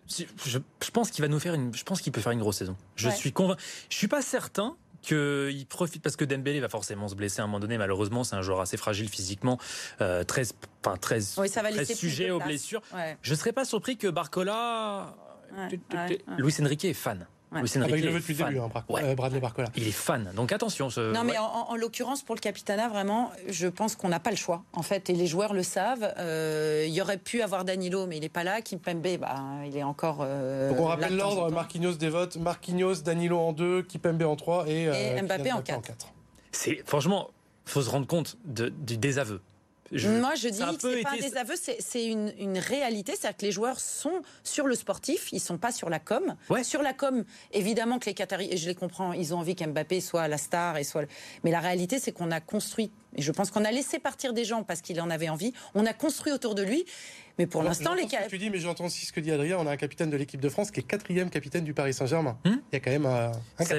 je, 0.08 0.90
pense 0.92 1.10
qu'il 1.10 1.22
va 1.22 1.28
nous 1.28 1.38
faire 1.38 1.54
une, 1.54 1.74
je 1.74 1.84
pense 1.84 2.00
qu'il 2.00 2.12
peut 2.12 2.20
faire 2.20 2.32
une 2.32 2.40
grosse 2.40 2.56
saison. 2.56 2.76
Je 2.96 3.08
suis 3.10 3.32
convaincu. 3.32 3.62
Je 3.90 3.96
suis 3.96 4.08
pas 4.08 4.22
certain 4.22 4.76
qu'il 5.02 5.66
profite 5.66 6.02
parce 6.02 6.16
que 6.16 6.24
Dembélé 6.24 6.60
va 6.60 6.68
forcément 6.68 7.08
se 7.08 7.14
blesser 7.14 7.40
à 7.40 7.44
un 7.44 7.46
moment 7.46 7.60
donné. 7.60 7.78
Malheureusement, 7.78 8.24
c'est 8.24 8.36
un 8.36 8.42
joueur 8.42 8.60
assez 8.60 8.76
fragile 8.76 9.08
physiquement, 9.08 9.58
euh, 10.00 10.24
très, 10.24 10.42
enfin, 10.84 10.96
très, 10.96 11.20
sujet 11.20 12.30
aux 12.30 12.40
blessures. 12.40 12.82
Je 13.22 13.30
ne 13.30 13.36
serais 13.36 13.52
pas 13.52 13.64
surpris 13.64 13.96
que 13.96 14.08
Barcola. 14.08 15.16
Ouais, 15.56 16.20
Luis 16.36 16.54
Enrique 16.60 16.84
est 16.84 16.92
fan. 16.92 17.26
Oui, 17.50 17.60
ah 17.74 17.78
bah, 17.78 17.96
il 17.96 18.04
le 18.04 18.10
veut 18.10 18.20
depuis 18.20 18.34
le 18.34 18.44
début, 18.44 18.58
hein, 18.58 18.68
euh, 18.90 19.14
Bradley 19.14 19.40
Barcola. 19.40 19.68
Il 19.74 19.88
est 19.88 19.92
fan, 19.92 20.30
donc 20.34 20.52
attention. 20.52 20.90
Ce... 20.90 21.12
Non, 21.12 21.24
mais 21.24 21.38
en, 21.38 21.74
l'occurrence, 21.76 22.22
pour 22.22 22.34
le 22.34 22.40
Capitana, 22.40 22.88
vraiment, 22.88 23.30
je 23.48 23.66
pense 23.68 23.96
qu'on 23.96 24.08
n'a 24.08 24.20
pas 24.20 24.30
le 24.30 24.36
choix, 24.36 24.64
en 24.74 24.82
fait, 24.82 25.08
et 25.08 25.14
les 25.14 25.26
joueurs 25.26 25.54
le 25.54 25.62
savent. 25.62 26.12
Euh, 26.18 26.84
il 26.86 26.92
y 26.92 27.00
aurait 27.00 27.16
pu 27.16 27.40
avoir 27.40 27.64
Danilo, 27.64 28.06
mais 28.06 28.18
il 28.18 28.20
n'est 28.20 28.28
pas 28.28 28.44
là. 28.44 28.60
Kimpembe, 28.60 29.18
bah, 29.18 29.36
il 29.66 29.76
est 29.76 29.82
encore. 29.82 30.18
Euh, 30.20 30.70
donc 30.70 30.80
on 30.80 30.84
rappelle 30.84 31.16
l'ordre 31.16 31.50
Marquinhos 31.50 31.94
des 31.94 32.10
votes, 32.10 32.36
Marquinhos, 32.36 32.96
Danilo 32.96 33.38
en 33.38 33.52
2, 33.52 33.82
Kimpembe 33.82 34.22
en 34.22 34.36
3 34.36 34.68
et, 34.68 34.82
et 34.84 35.22
Mbappé, 35.22 35.52
en 35.52 35.62
4. 35.62 35.82
C'est 36.52 36.82
franchement, 36.84 37.30
faut 37.64 37.82
se 37.82 37.90
rendre 37.90 38.06
compte 38.06 38.36
de, 38.44 38.68
du 38.68 38.98
désaveu. 38.98 39.40
Moi, 39.92 40.34
je 40.34 40.48
dis 40.48 40.58
que 40.58 40.80
c'est 40.80 41.02
pas 41.02 41.10
un 41.10 41.16
désaveu, 41.16 41.54
c'est 41.56 42.06
une, 42.06 42.32
une, 42.38 42.58
réalité. 42.58 43.12
C'est-à-dire 43.12 43.36
que 43.36 43.46
les 43.46 43.52
joueurs 43.52 43.80
sont 43.80 44.22
sur 44.44 44.66
le 44.66 44.74
sportif, 44.74 45.28
ils 45.32 45.40
sont 45.40 45.58
pas 45.58 45.72
sur 45.72 45.88
la 45.88 45.98
com. 45.98 46.36
Sur 46.62 46.82
la 46.82 46.92
com, 46.92 47.24
évidemment 47.52 47.98
que 47.98 48.06
les 48.06 48.14
Qataris, 48.14 48.48
et 48.50 48.56
je 48.56 48.66
les 48.66 48.74
comprends, 48.74 49.12
ils 49.12 49.34
ont 49.34 49.38
envie 49.38 49.54
qu'Mbappé 49.54 50.00
soit 50.00 50.28
la 50.28 50.38
star 50.38 50.76
et 50.76 50.84
soit. 50.84 51.04
Mais 51.44 51.50
la 51.50 51.60
réalité, 51.60 51.98
c'est 51.98 52.12
qu'on 52.12 52.30
a 52.30 52.40
construit, 52.40 52.90
et 53.16 53.22
je 53.22 53.32
pense 53.32 53.50
qu'on 53.50 53.64
a 53.64 53.70
laissé 53.70 53.98
partir 53.98 54.32
des 54.32 54.44
gens 54.44 54.62
parce 54.62 54.82
qu'il 54.82 55.00
en 55.00 55.10
avait 55.10 55.28
envie. 55.28 55.52
On 55.74 55.86
a 55.86 55.92
construit 55.92 56.32
autour 56.32 56.54
de 56.54 56.62
lui. 56.62 56.84
Mais 57.38 57.46
pour 57.46 57.62
l'instant, 57.62 57.94
les 57.94 58.06
cas. 58.06 58.26
Tu 58.28 58.38
dis, 58.38 58.50
mais 58.50 58.58
j'entends 58.58 58.86
aussi 58.86 59.06
ce 59.06 59.12
que 59.12 59.20
dit 59.20 59.30
Adrien. 59.30 59.58
On 59.58 59.66
a 59.66 59.70
un 59.70 59.76
capitaine 59.76 60.10
de 60.10 60.16
l'équipe 60.16 60.40
de 60.40 60.48
France 60.48 60.70
qui 60.70 60.80
est 60.80 60.82
quatrième 60.82 61.30
capitaine 61.30 61.64
du 61.64 61.74
Paris 61.74 61.94
Saint-Germain. 61.94 62.38
Hmm 62.44 62.56
il 62.72 62.74
y 62.74 62.76
a 62.76 62.80
quand 62.80 62.90
même 62.90 63.06
un. 63.06 63.32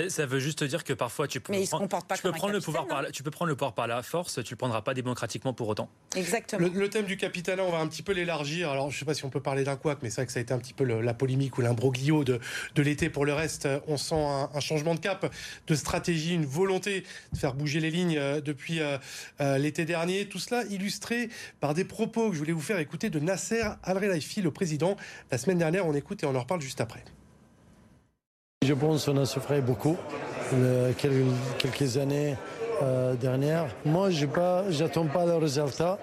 ça, 0.10 0.26
veut 0.26 0.40
juste 0.40 0.64
dire 0.64 0.84
que 0.84 0.94
parfois 0.94 1.28
tu 1.28 1.40
peux. 1.40 1.54
Mais 1.54 1.66
prendre, 1.68 1.88
pas 1.88 2.16
tu 2.16 2.24
peux 2.24 2.32
prendre 2.32 2.54
le 2.54 2.62
pouvoir 2.62 2.88
par, 2.88 3.12
tu 3.12 3.24
peux 3.24 3.32
prendre 3.32 3.50
le 3.50 3.56
pouvoir 3.56 3.74
par 3.74 3.88
la 3.88 4.02
force. 4.02 4.44
Tu 4.44 4.54
le 4.54 4.58
prendras 4.58 4.82
pas 4.82 4.94
démocratiquement 4.94 5.54
pour 5.54 5.68
autant. 5.68 5.90
Exactement. 6.16 6.68
Le, 6.74 6.90
thème 6.90 7.06
du 7.06 7.18
capitaine, 7.18 7.60
on 7.60 7.72
va 7.72 7.80
un 7.80 7.88
petit 7.88 8.02
peu 8.02 8.14
l'élargir. 8.14 8.72
Alors, 8.72 8.90
je 8.90 8.98
sais 8.98 9.06
pas 9.06 9.14
si 9.14 9.26
on 9.26 9.30
peut 9.30 9.42
parler 9.42 9.64
d'un 9.64 9.76
couac, 9.76 10.00
mais 10.02 10.10
c'est 10.10 10.22
vrai 10.22 10.26
que 10.26 10.32
ça 10.32 10.40
a 10.40 10.42
été 10.42 10.54
un 10.54 10.60
petit 10.60 10.74
peu 10.74 10.84
la 10.84 11.14
polémique 11.14 11.58
ou 11.58 11.62
l'imbroglio 11.62 12.24
de, 12.24 12.40
de 12.76 12.82
l'été. 12.82 13.10
Pour 13.10 13.26
le 13.26 13.34
reste, 13.34 13.68
on 13.88 13.98
sent 13.98 14.16
un, 14.16 14.60
changement 14.60 14.96
de 14.96 15.00
cap, 15.00 15.32
de 15.68 15.76
stratégie, 15.76 16.34
une 16.34 16.46
volonté 16.46 17.04
de 17.34 17.38
faire 17.38 17.54
bouger 17.54 17.80
les 17.80 17.92
lignes 17.92 18.18
euh, 18.18 18.42
depuis 18.42 18.80
euh, 18.82 18.98
euh, 19.42 19.58
l'été 19.58 19.86
dernier. 19.86 20.26
Tout 20.26 20.40
cela 20.40 20.64
illustré 20.66 21.30
par 21.60 21.74
des 21.74 21.86
propos 21.86 22.30
que 22.30 22.34
je 22.34 22.40
voulais 22.40 22.54
vous 22.54 22.62
faire 22.62 22.80
écouter 22.80 23.10
de 23.10 23.20
Nasser 23.20 23.49
Al-Relaifi 23.84 24.42
le 24.42 24.52
président. 24.52 24.96
La 25.32 25.38
semaine 25.38 25.58
dernière, 25.58 25.86
on 25.86 25.94
écoute 25.94 26.24
et 26.24 26.26
on 26.26 26.36
en 26.36 26.42
reparle 26.42 26.62
juste 26.62 26.82
après. 26.82 27.04
Je 28.66 28.74
pense 28.74 29.06
qu'on 29.06 29.18
a 29.18 29.26
souffert 29.26 29.62
beaucoup 29.62 29.98
quelques 30.98 31.98
années 31.98 32.36
euh, 32.82 33.16
dernières. 33.16 33.68
Moi, 33.86 34.10
je 34.10 34.26
n'attends 34.26 35.06
pas, 35.06 35.26
le 35.26 35.36
résultat, 35.36 35.98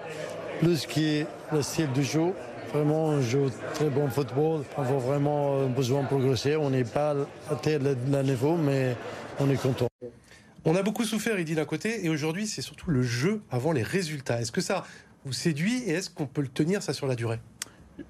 plus 0.59 0.85
que 0.85 1.25
le 1.51 1.61
style 1.61 1.91
du 1.91 2.03
jeu. 2.03 2.33
Vraiment, 2.73 3.05
on 3.05 3.21
joue 3.21 3.49
très 3.73 3.89
bon 3.89 4.09
football. 4.09 4.63
On 4.77 4.81
a 4.81 4.85
vraiment 4.85 5.55
euh, 5.55 5.67
besoin 5.67 6.03
de 6.03 6.07
progresser. 6.07 6.55
On 6.55 6.69
n'est 6.69 6.83
pas 6.83 7.15
à 7.49 7.55
terre 7.55 7.79
de 7.79 8.21
niveau, 8.21 8.57
mais 8.57 8.95
on 9.39 9.49
est 9.49 9.55
content. 9.55 9.87
On 10.65 10.75
a 10.75 10.83
beaucoup 10.83 11.05
souffert, 11.05 11.39
il 11.39 11.45
dit 11.45 11.55
d'un 11.55 11.65
côté, 11.65 12.05
et 12.05 12.09
aujourd'hui, 12.09 12.45
c'est 12.45 12.61
surtout 12.61 12.91
le 12.91 13.01
jeu 13.01 13.41
avant 13.49 13.71
les 13.71 13.83
résultats. 13.83 14.41
Est-ce 14.41 14.51
que 14.51 14.59
ça 14.59 14.83
vous 15.27 15.33
séduit 15.33 15.83
et 15.83 15.91
est-ce 15.91 16.09
qu'on 16.09 16.25
peut 16.25 16.41
le 16.41 16.47
tenir 16.47 16.81
ça 16.81 16.93
sur 16.93 17.05
la 17.05 17.15
durée? 17.15 17.39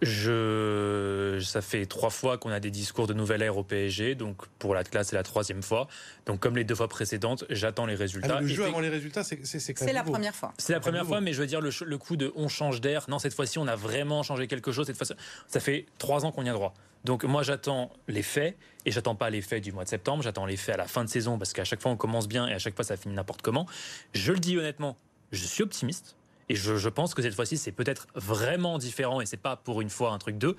Je, 0.01 1.39
ça 1.41 1.61
fait 1.61 1.85
trois 1.85 2.09
fois 2.09 2.37
qu'on 2.37 2.49
a 2.49 2.59
des 2.59 2.71
discours 2.71 3.07
de 3.07 3.13
nouvelle 3.13 3.41
ère 3.41 3.57
au 3.57 3.63
PSG, 3.63 4.15
donc 4.15 4.45
pour 4.59 4.75
la 4.75 4.83
classe 4.83 5.09
c'est 5.09 5.15
la 5.15 5.23
troisième 5.23 5.63
fois. 5.63 5.87
Donc 6.25 6.41
comme 6.41 6.57
les 6.57 6.65
deux 6.65 6.75
fois 6.75 6.89
précédentes, 6.89 7.45
j'attends 7.49 7.85
les 7.85 7.95
résultats. 7.95 8.37
Ah, 8.37 8.41
le 8.41 8.47
jeu 8.47 8.65
avant 8.65 8.81
les 8.81 8.89
résultats, 8.89 9.23
c'est 9.23 9.39
C'est 9.45 9.93
la 9.93 10.03
première 10.03 10.35
fois. 10.35 10.53
C'est 10.57 10.73
la 10.73 10.81
première 10.81 11.05
fois, 11.05 11.21
mais 11.21 11.31
je 11.31 11.39
veux 11.39 11.47
dire 11.47 11.61
le, 11.61 11.97
coup 11.97 12.17
de 12.17 12.33
on 12.35 12.49
change 12.49 12.81
d'air. 12.81 13.05
Non, 13.07 13.17
cette 13.17 13.33
fois-ci 13.33 13.59
on 13.59 13.67
a 13.67 13.75
vraiment 13.75 14.23
changé 14.23 14.47
quelque 14.47 14.71
chose. 14.71 14.87
Cette 14.87 14.97
fois, 14.97 15.07
ça 15.47 15.59
fait 15.59 15.85
trois 15.97 16.25
ans 16.25 16.31
qu'on 16.31 16.43
y 16.43 16.49
a 16.49 16.53
droit. 16.53 16.73
Donc 17.05 17.23
moi 17.23 17.43
j'attends 17.43 17.91
les 18.09 18.23
faits 18.23 18.57
et 18.85 18.91
j'attends 18.91 19.15
pas 19.15 19.29
les 19.29 19.41
faits 19.41 19.63
du 19.63 19.71
mois 19.71 19.85
de 19.85 19.89
septembre. 19.89 20.21
J'attends 20.21 20.45
les 20.45 20.57
faits 20.57 20.75
à 20.75 20.77
la 20.77 20.87
fin 20.87 21.05
de 21.05 21.09
saison 21.09 21.37
parce 21.37 21.53
qu'à 21.53 21.63
chaque 21.63 21.81
fois 21.81 21.91
on 21.91 21.97
commence 21.97 22.27
bien 22.27 22.45
et 22.47 22.53
à 22.53 22.59
chaque 22.59 22.75
fois 22.75 22.83
ça 22.83 22.97
finit 22.97 23.15
n'importe 23.15 23.41
comment. 23.41 23.67
Je 24.13 24.33
le 24.33 24.39
dis 24.39 24.57
honnêtement, 24.57 24.97
je 25.31 25.45
suis 25.45 25.63
optimiste. 25.63 26.16
Et 26.49 26.55
je, 26.55 26.89
pense 26.89 27.13
que 27.13 27.21
cette 27.21 27.35
fois-ci, 27.35 27.57
c'est 27.57 27.71
peut-être 27.71 28.07
vraiment 28.15 28.77
différent 28.77 29.19
et 29.21 29.25
c'est 29.25 29.37
pas 29.37 29.57
pour 29.57 29.81
une 29.81 29.89
fois 29.89 30.11
un 30.11 30.17
truc 30.17 30.37
d'eux. 30.37 30.55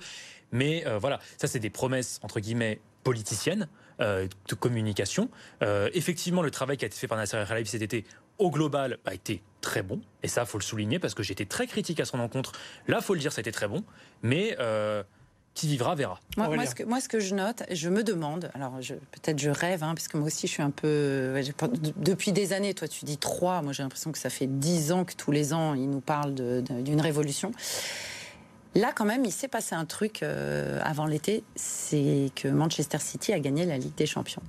Mais 0.51 0.85
euh, 0.85 0.99
voilà, 0.99 1.19
ça, 1.37 1.47
c'est 1.47 1.59
des 1.59 1.69
promesses, 1.69 2.19
entre 2.21 2.39
guillemets, 2.39 2.79
politiciennes, 3.03 3.67
euh, 4.01 4.27
de 4.47 4.55
communication. 4.55 5.29
Euh, 5.63 5.89
effectivement, 5.93 6.41
le 6.41 6.51
travail 6.51 6.77
qui 6.77 6.85
a 6.85 6.87
été 6.87 6.97
fait 6.97 7.07
par 7.07 7.17
Nasser 7.17 7.37
El 7.37 7.65
cet 7.65 7.81
été, 7.81 8.05
au 8.37 8.51
global, 8.51 8.99
a 9.05 9.13
été 9.13 9.41
très 9.61 9.81
bon. 9.81 9.99
Et 10.23 10.27
ça, 10.27 10.45
faut 10.45 10.57
le 10.57 10.63
souligner 10.63 10.99
parce 10.99 11.15
que 11.15 11.23
j'étais 11.23 11.45
très 11.45 11.65
critique 11.65 11.99
à 11.99 12.05
son 12.05 12.19
encontre. 12.19 12.53
Là, 12.87 13.01
faut 13.01 13.13
le 13.13 13.19
dire, 13.19 13.31
ça 13.31 13.39
a 13.39 13.41
été 13.41 13.51
très 13.51 13.67
bon. 13.67 13.83
Mais 14.21 14.55
qui 15.59 15.67
vivra 15.67 15.93
verra. 15.93 16.19
Moi, 16.37 16.65
ce 16.65 16.73
que, 16.73 16.83
moi, 16.83 17.01
ce 17.01 17.09
que, 17.09 17.19
je 17.19 17.35
note, 17.35 17.63
je 17.69 17.89
me 17.89 18.01
demande, 18.01 18.49
alors 18.53 18.73
peut-être 19.11 19.39
je 19.39 19.49
rêve, 19.49 19.83
hein, 19.83 19.93
parce 19.93 20.07
que 20.07 20.15
moi 20.15 20.27
aussi 20.27 20.47
je 20.47 20.53
suis 20.53 20.63
un 20.63 20.71
peu. 20.71 21.33
depuis 21.97 22.31
des 22.31 22.53
années, 22.53 22.73
toi 22.73 22.87
tu 22.87 23.03
dis 23.03 23.17
trois, 23.17 23.61
moi 23.61 23.73
j'ai 23.73 23.83
l'impression 23.83 24.11
que 24.13 24.17
ça 24.17 24.29
fait 24.29 24.47
dix 24.47 24.93
ans 24.93 25.03
que 25.03 25.13
tous 25.13 25.31
les 25.31 25.53
ans 25.53 25.73
ils 25.73 25.89
nous 25.89 25.99
parlent 25.99 26.33
d'une 26.33 27.01
révolution. 27.01 27.51
Là, 28.75 28.91
quand 28.95 29.05
même, 29.05 29.25
il 29.25 29.31
s'est 29.31 29.47
passé 29.47 29.73
un 29.73 29.85
truc 29.85 30.21
euh, 30.21 30.79
avant 30.83 31.07
l'été, 31.07 31.43
c'est 31.55 32.29
que 32.35 32.47
Manchester 32.47 32.99
City 32.99 33.33
a 33.33 33.39
gagné 33.39 33.65
la 33.65 33.79
Ligue 33.79 33.95
des 33.95 34.05
Champions. 34.05 34.43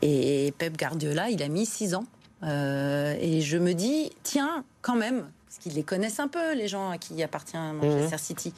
Et 0.00 0.54
Pep 0.56 0.76
Guardiola, 0.78 1.28
il 1.28 1.42
a 1.42 1.48
mis 1.48 1.66
six 1.66 1.94
ans. 1.94 2.04
Euh, 2.44 3.14
et 3.20 3.42
je 3.42 3.58
me 3.58 3.74
dis, 3.74 4.10
tiens, 4.22 4.64
quand 4.80 4.96
même, 4.96 5.30
qu'ils 5.56 5.74
les 5.74 5.82
connaissent 5.82 6.20
un 6.20 6.28
peu, 6.28 6.54
les 6.54 6.68
gens 6.68 6.90
à 6.90 6.98
qui 6.98 7.22
appartient 7.22 7.56
Manchester 7.56 8.16
mhm. 8.16 8.18
City. 8.18 8.54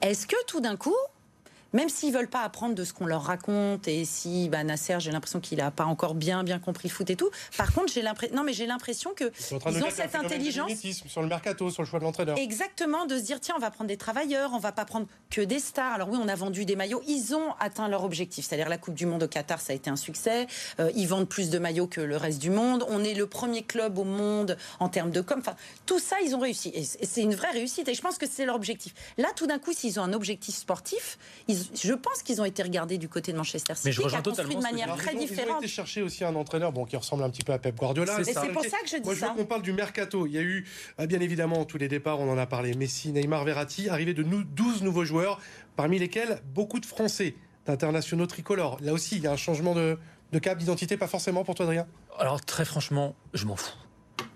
Est-ce 0.00 0.26
que 0.26 0.36
tout 0.46 0.60
d'un 0.60 0.76
coup, 0.76 0.96
même 1.72 1.88
s'ils 1.88 2.12
veulent 2.12 2.28
pas 2.28 2.42
apprendre 2.42 2.74
de 2.74 2.84
ce 2.84 2.92
qu'on 2.92 3.06
leur 3.06 3.22
raconte 3.22 3.88
et 3.88 4.04
si 4.04 4.48
bah, 4.48 4.64
Nasser, 4.64 4.96
j'ai 5.00 5.10
l'impression 5.10 5.40
qu'il 5.40 5.60
a 5.60 5.70
pas 5.70 5.84
encore 5.84 6.14
bien 6.14 6.44
bien 6.44 6.58
compris 6.58 6.88
le 6.88 6.92
foot 6.92 7.08
et 7.10 7.16
tout. 7.16 7.30
Par 7.56 7.72
contre, 7.72 7.92
j'ai 7.92 8.02
l'impression, 8.02 8.36
non 8.36 8.42
mais 8.42 8.52
j'ai 8.52 8.66
l'impression 8.66 9.12
que 9.14 9.30
ils, 9.50 9.84
ont 9.84 9.90
cette 9.90 10.14
intelligence 10.14 10.72
sur 11.06 11.22
le 11.22 11.28
mercato, 11.28 11.70
sur 11.70 11.82
le 11.82 11.88
choix 11.88 11.98
de 11.98 12.04
l'entraîneur. 12.04 12.38
Exactement, 12.38 13.06
de 13.06 13.16
se 13.18 13.22
dire 13.22 13.40
tiens, 13.40 13.54
on 13.56 13.60
va 13.60 13.70
prendre 13.70 13.88
des 13.88 13.96
travailleurs, 13.96 14.52
on 14.54 14.58
va 14.58 14.72
pas 14.72 14.84
prendre 14.84 15.06
que 15.30 15.40
des 15.40 15.58
stars. 15.58 15.92
Alors 15.92 16.08
oui, 16.08 16.18
on 16.20 16.28
a 16.28 16.34
vendu 16.34 16.64
des 16.64 16.76
maillots, 16.76 17.02
ils 17.06 17.34
ont 17.34 17.54
atteint 17.60 17.88
leur 17.88 18.04
objectif, 18.04 18.46
c'est-à-dire 18.46 18.68
la 18.68 18.78
Coupe 18.78 18.94
du 18.94 19.06
Monde 19.06 19.24
au 19.24 19.28
Qatar, 19.28 19.60
ça 19.60 19.72
a 19.72 19.76
été 19.76 19.90
un 19.90 19.96
succès. 19.96 20.46
Euh, 20.80 20.90
ils 20.94 21.06
vendent 21.06 21.28
plus 21.28 21.50
de 21.50 21.58
maillots 21.58 21.86
que 21.86 22.00
le 22.00 22.16
reste 22.16 22.40
du 22.40 22.50
monde. 22.50 22.84
On 22.88 23.04
est 23.04 23.14
le 23.14 23.26
premier 23.26 23.62
club 23.62 23.98
au 23.98 24.04
monde 24.04 24.56
en 24.80 24.88
termes 24.88 25.10
de 25.10 25.20
com. 25.20 25.38
Enfin, 25.40 25.56
tout 25.86 25.98
ça, 25.98 26.16
ils 26.24 26.34
ont 26.34 26.40
réussi 26.40 26.70
et 26.74 26.84
c'est 26.84 27.22
une 27.22 27.34
vraie 27.34 27.50
réussite. 27.50 27.88
Et 27.88 27.94
je 27.94 28.02
pense 28.02 28.18
que 28.18 28.26
c'est 28.26 28.44
leur 28.44 28.56
objectif. 28.56 28.94
Là, 29.16 29.28
tout 29.36 29.46
d'un 29.46 29.58
coup, 29.58 29.72
s'ils 29.72 29.98
ont 30.00 30.02
un 30.02 30.12
objectif 30.12 30.54
sportif, 30.54 31.18
ils 31.48 31.57
je 31.74 31.92
pense 31.94 32.22
qu'ils 32.22 32.40
ont 32.40 32.44
été 32.44 32.62
regardés 32.62 32.98
du 32.98 33.08
côté 33.08 33.32
de 33.32 33.36
Manchester 33.36 33.74
City, 33.74 33.88
mais 33.88 33.92
je 33.92 34.02
rejoins 34.02 34.22
qui 34.22 34.30
de 34.30 34.62
manière 34.62 34.94
très 34.96 35.14
différente. 35.14 35.48
Ils 35.48 35.54
ont 35.54 35.58
été 35.58 35.68
chercher 35.68 36.02
aussi 36.02 36.24
un 36.24 36.34
entraîneur 36.34 36.72
bon, 36.72 36.84
qui 36.84 36.96
ressemble 36.96 37.22
un 37.24 37.30
petit 37.30 37.42
peu 37.42 37.52
à 37.52 37.58
Pep 37.58 37.76
Guardiola. 37.76 38.22
C'est 38.24 38.52
pour 38.52 38.64
ça 38.64 38.78
que 38.82 38.88
je 38.88 38.96
dis 38.96 39.04
Moi, 39.04 39.14
ça. 39.14 39.26
Je 39.26 39.32
veux 39.32 39.38
qu'on 39.38 39.46
parle 39.46 39.62
du 39.62 39.72
mercato. 39.72 40.26
Il 40.26 40.32
y 40.32 40.38
a 40.38 40.42
eu, 40.42 40.66
ah, 40.98 41.06
bien 41.06 41.20
évidemment, 41.20 41.64
tous 41.64 41.78
les 41.78 41.88
départs, 41.88 42.20
on 42.20 42.30
en 42.30 42.38
a 42.38 42.46
parlé. 42.46 42.74
Messi, 42.74 43.12
Neymar, 43.12 43.44
Verratti, 43.44 43.88
arrivée 43.88 44.14
de 44.14 44.22
12 44.22 44.82
nouveaux 44.82 45.04
joueurs, 45.04 45.40
parmi 45.76 45.98
lesquels 45.98 46.40
beaucoup 46.54 46.80
de 46.80 46.86
Français, 46.86 47.34
d'internationaux 47.66 48.26
tricolores. 48.26 48.78
Là 48.80 48.92
aussi, 48.92 49.16
il 49.16 49.22
y 49.22 49.26
a 49.26 49.32
un 49.32 49.36
changement 49.36 49.74
de, 49.74 49.98
de 50.32 50.38
cap, 50.38 50.58
d'identité, 50.58 50.96
pas 50.96 51.08
forcément 51.08 51.44
pour 51.44 51.54
toi, 51.54 51.64
Adrien? 51.64 51.86
Alors, 52.18 52.40
très 52.40 52.64
franchement, 52.64 53.14
je 53.34 53.46
m'en 53.46 53.56
fous. 53.56 53.76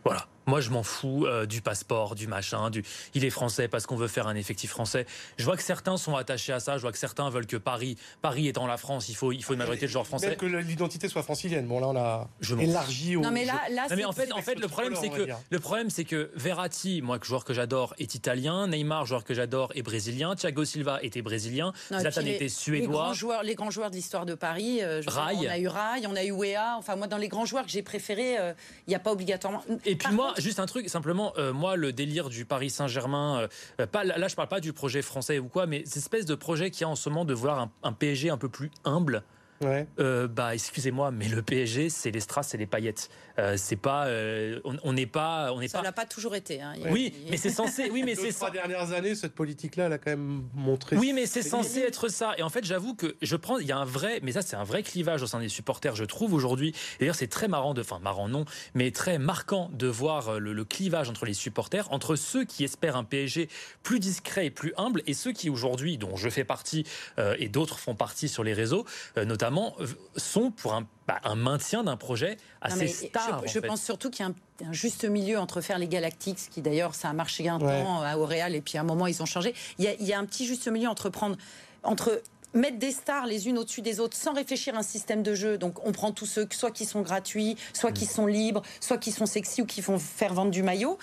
Voilà. 0.04 0.26
Moi, 0.46 0.60
je 0.60 0.70
m'en 0.70 0.82
fous 0.82 1.26
euh, 1.26 1.46
du 1.46 1.60
passeport, 1.60 2.14
du 2.14 2.26
machin, 2.26 2.70
du. 2.70 2.82
Il 3.14 3.24
est 3.24 3.30
français 3.30 3.68
parce 3.68 3.86
qu'on 3.86 3.96
veut 3.96 4.08
faire 4.08 4.26
un 4.26 4.34
effectif 4.34 4.70
français. 4.70 5.06
Je 5.36 5.44
vois 5.44 5.56
que 5.56 5.62
certains 5.62 5.96
sont 5.96 6.16
attachés 6.16 6.52
à 6.52 6.60
ça. 6.60 6.76
Je 6.76 6.82
vois 6.82 6.92
que 6.92 6.98
certains 6.98 7.30
veulent 7.30 7.46
que 7.46 7.56
Paris, 7.56 7.96
Paris 8.20 8.48
étant 8.48 8.66
la 8.66 8.76
France, 8.76 9.08
il 9.08 9.14
faut, 9.14 9.32
il 9.32 9.42
faut 9.44 9.52
une 9.52 9.60
majorité 9.60 9.86
de 9.86 9.90
joueurs 9.90 10.06
français. 10.06 10.28
Même 10.28 10.36
que 10.36 10.46
l'identité 10.46 11.08
soit 11.08 11.22
francilienne. 11.22 11.66
Bon, 11.66 11.80
là, 11.80 11.88
on 11.88 11.96
a 11.96 12.28
je 12.40 12.56
élargi. 12.56 13.16
Au... 13.16 13.20
Non, 13.20 13.30
mais 13.30 13.44
là, 13.44 13.60
là 13.70 13.86
mais 13.94 14.04
en 14.04 14.12
fait, 14.12 14.32
en 14.32 14.42
fait, 14.42 14.56
le 14.56 14.68
problème, 14.68 14.94
c'est 15.00 15.10
que 15.10 15.28
le 15.50 15.60
problème, 15.60 15.90
c'est 15.90 16.04
que 16.04 16.30
Verratti, 16.34 17.02
moi, 17.02 17.18
joueur 17.22 17.44
que 17.44 17.54
j'adore, 17.54 17.94
est 17.98 18.14
italien. 18.14 18.66
Neymar, 18.66 19.06
joueur 19.06 19.24
que 19.24 19.34
j'adore, 19.34 19.72
est 19.74 19.82
brésilien. 19.82 20.34
Thiago 20.34 20.64
Silva 20.64 20.98
était 21.02 21.22
brésilien. 21.22 21.72
Zlatan 21.88 22.22
était 22.22 22.48
suédois. 22.48 22.86
Les 22.86 22.92
grands 22.92 23.14
joueurs, 23.14 23.42
les 23.42 23.54
grands 23.54 23.70
joueurs 23.70 23.90
de 23.90 23.96
l'histoire 23.96 24.26
de 24.26 24.34
Paris. 24.34 24.82
Euh, 24.82 25.02
Rai. 25.06 25.36
on 25.36 25.50
a 25.50 25.58
eu 25.58 25.68
Rai, 25.68 26.06
on 26.06 26.16
a 26.16 26.24
eu 26.24 26.32
Wea. 26.32 26.76
Enfin, 26.78 26.96
moi, 26.96 27.06
dans 27.06 27.16
les 27.16 27.28
grands 27.28 27.44
joueurs 27.44 27.64
que 27.64 27.70
j'ai 27.70 27.82
préférés, 27.82 28.38
euh, 28.38 28.52
il 28.86 28.90
n'y 28.90 28.96
a 28.96 28.98
pas 28.98 29.12
obligatoirement. 29.12 29.62
Et 29.84 29.96
puis 29.96 30.12
moi, 30.12 30.31
juste 30.38 30.60
un 30.60 30.66
truc, 30.66 30.88
simplement 30.88 31.32
euh, 31.38 31.52
moi, 31.52 31.76
le 31.76 31.92
délire 31.92 32.28
du 32.28 32.44
Paris 32.44 32.70
Saint-Germain, 32.70 33.48
euh, 33.80 33.86
pas 33.86 34.04
là, 34.04 34.28
je 34.28 34.34
parle 34.34 34.48
pas 34.48 34.60
du 34.60 34.72
projet 34.72 35.02
français 35.02 35.38
ou 35.38 35.48
quoi, 35.48 35.66
mais 35.66 35.82
cette 35.84 35.98
espèce 35.98 36.26
de 36.26 36.34
projet 36.34 36.70
qui 36.70 36.84
a 36.84 36.88
en 36.88 36.96
ce 36.96 37.08
moment 37.08 37.24
de 37.24 37.34
voir 37.34 37.58
un, 37.58 37.70
un 37.82 37.92
PSG 37.92 38.30
un 38.30 38.38
peu 38.38 38.48
plus 38.48 38.70
humble. 38.84 39.22
Ouais. 39.60 39.86
Euh, 40.00 40.26
bah, 40.26 40.54
excusez-moi, 40.54 41.10
mais 41.10 41.28
le 41.28 41.42
PSG, 41.42 41.88
c'est 41.88 42.10
les 42.10 42.20
strass 42.20 42.54
et 42.54 42.58
les 42.58 42.66
paillettes. 42.66 43.10
Euh, 43.38 43.54
c'est 43.56 43.76
pas, 43.76 44.06
euh, 44.06 44.60
on 44.64 44.92
n'est 44.92 45.06
pas, 45.06 45.52
on 45.52 45.60
n'est 45.60 45.68
Ça 45.68 45.78
pas. 45.78 45.84
l'a 45.84 45.92
pas 45.92 46.04
toujours 46.04 46.34
été. 46.34 46.60
Hein. 46.60 46.74
Oui, 46.90 47.14
mais 47.30 47.36
c'est 47.36 47.50
censé. 47.50 47.90
Oui, 47.90 48.02
mais 48.04 48.14
c'est. 48.14 48.32
Trois 48.32 48.50
dernières 48.50 48.92
années, 48.92 49.14
cette 49.14 49.34
politique-là, 49.34 49.86
elle 49.86 49.92
a 49.92 49.98
quand 49.98 50.10
même 50.10 50.44
montré. 50.54 50.96
Oui, 50.96 51.12
mais 51.12 51.26
c'est 51.26 51.42
censé 51.42 51.80
être 51.80 52.08
ça. 52.08 52.34
Et 52.38 52.42
en 52.42 52.48
fait, 52.50 52.64
j'avoue 52.64 52.94
que 52.94 53.16
je 53.22 53.36
prends, 53.36 53.58
il 53.58 53.66
y 53.66 53.72
a 53.72 53.78
un 53.78 53.84
vrai, 53.84 54.20
mais 54.22 54.32
ça, 54.32 54.42
c'est 54.42 54.56
un 54.56 54.64
vrai 54.64 54.82
clivage 54.82 55.22
au 55.22 55.26
sein 55.26 55.40
des 55.40 55.48
supporters, 55.48 55.94
je 55.94 56.04
trouve 56.04 56.34
aujourd'hui. 56.34 56.74
D'ailleurs, 56.98 57.14
c'est 57.14 57.28
très 57.28 57.48
marrant 57.48 57.74
de, 57.74 57.80
enfin, 57.82 58.00
marrant 58.00 58.28
non, 58.28 58.44
mais 58.74 58.90
très 58.90 59.18
marquant 59.18 59.70
de 59.72 59.86
voir 59.86 60.40
le, 60.40 60.52
le, 60.52 60.64
clivage 60.64 61.08
entre 61.08 61.26
les 61.26 61.34
supporters, 61.34 61.92
entre 61.92 62.16
ceux 62.16 62.44
qui 62.44 62.64
espèrent 62.64 62.96
un 62.96 63.04
PSG 63.04 63.48
plus 63.82 64.00
discret 64.00 64.46
et 64.46 64.50
plus 64.50 64.72
humble, 64.76 65.02
et 65.06 65.14
ceux 65.14 65.32
qui 65.32 65.50
aujourd'hui, 65.50 65.98
dont 65.98 66.16
je 66.16 66.28
fais 66.28 66.44
partie 66.44 66.84
euh, 67.18 67.36
et 67.38 67.48
d'autres 67.48 67.78
font 67.78 67.94
partie 67.94 68.28
sur 68.28 68.44
les 68.44 68.52
réseaux, 68.52 68.84
euh, 69.16 69.24
notamment 69.52 69.76
sont 70.16 70.50
pour 70.50 70.74
un, 70.74 70.86
bah, 71.06 71.20
un 71.24 71.34
maintien 71.34 71.84
d'un 71.84 71.96
projet 71.96 72.36
assez 72.60 72.86
non, 72.86 73.08
star. 73.08 73.42
Je, 73.46 73.52
je 73.52 73.58
pense 73.60 73.82
surtout 73.82 74.10
qu'il 74.10 74.24
y 74.24 74.28
a 74.28 74.32
un, 74.32 74.68
un, 74.68 74.72
juste 74.72 75.04
milieu 75.04 75.38
entre 75.38 75.60
faire 75.60 75.78
les 75.78 75.88
Galactics, 75.88 76.50
qui 76.50 76.62
d'ailleurs 76.62 76.94
ça 76.94 77.08
a 77.08 77.12
marché 77.12 77.48
un 77.48 77.60
ouais. 77.60 77.82
temps 77.82 78.02
à 78.02 78.16
Auréal, 78.16 78.54
et 78.54 78.60
puis 78.60 78.78
à 78.78 78.80
un 78.80 78.84
moment 78.84 79.06
ils 79.06 79.22
ont 79.22 79.26
changé. 79.26 79.54
Il 79.78 79.84
y 79.84 79.88
a, 79.88 79.94
il 79.94 80.06
y 80.06 80.12
a 80.12 80.18
un 80.18 80.24
petit 80.24 80.46
juste 80.46 80.68
milieu 80.68 80.88
entre 80.88 81.08
prendre 81.08 81.36
entre 81.82 82.22
mettre 82.54 82.78
des 82.78 82.90
stars 82.90 83.26
les 83.26 83.48
unes 83.48 83.58
au-dessus 83.58 83.80
des 83.80 83.98
autres 83.98 84.16
sans 84.16 84.34
réfléchir 84.34 84.74
à 84.74 84.78
un 84.78 84.82
système 84.82 85.22
de 85.22 85.34
jeu. 85.34 85.58
Donc 85.58 85.84
on 85.86 85.92
prend 85.92 86.12
tous 86.12 86.26
ceux 86.26 86.46
soit 86.50 86.70
qui 86.70 86.84
sont 86.84 87.00
gratuits, 87.00 87.56
soit 87.72 87.92
qui 87.92 88.06
sont 88.06 88.26
libres, 88.26 88.62
soit 88.80 88.98
qui 88.98 89.10
sont 89.10 89.26
sexy 89.26 89.62
ou 89.62 89.66
qui 89.66 89.82
font 89.82 89.98
faire 89.98 90.34
vendre 90.34 90.50
du 90.50 90.62
maillot 90.62 90.98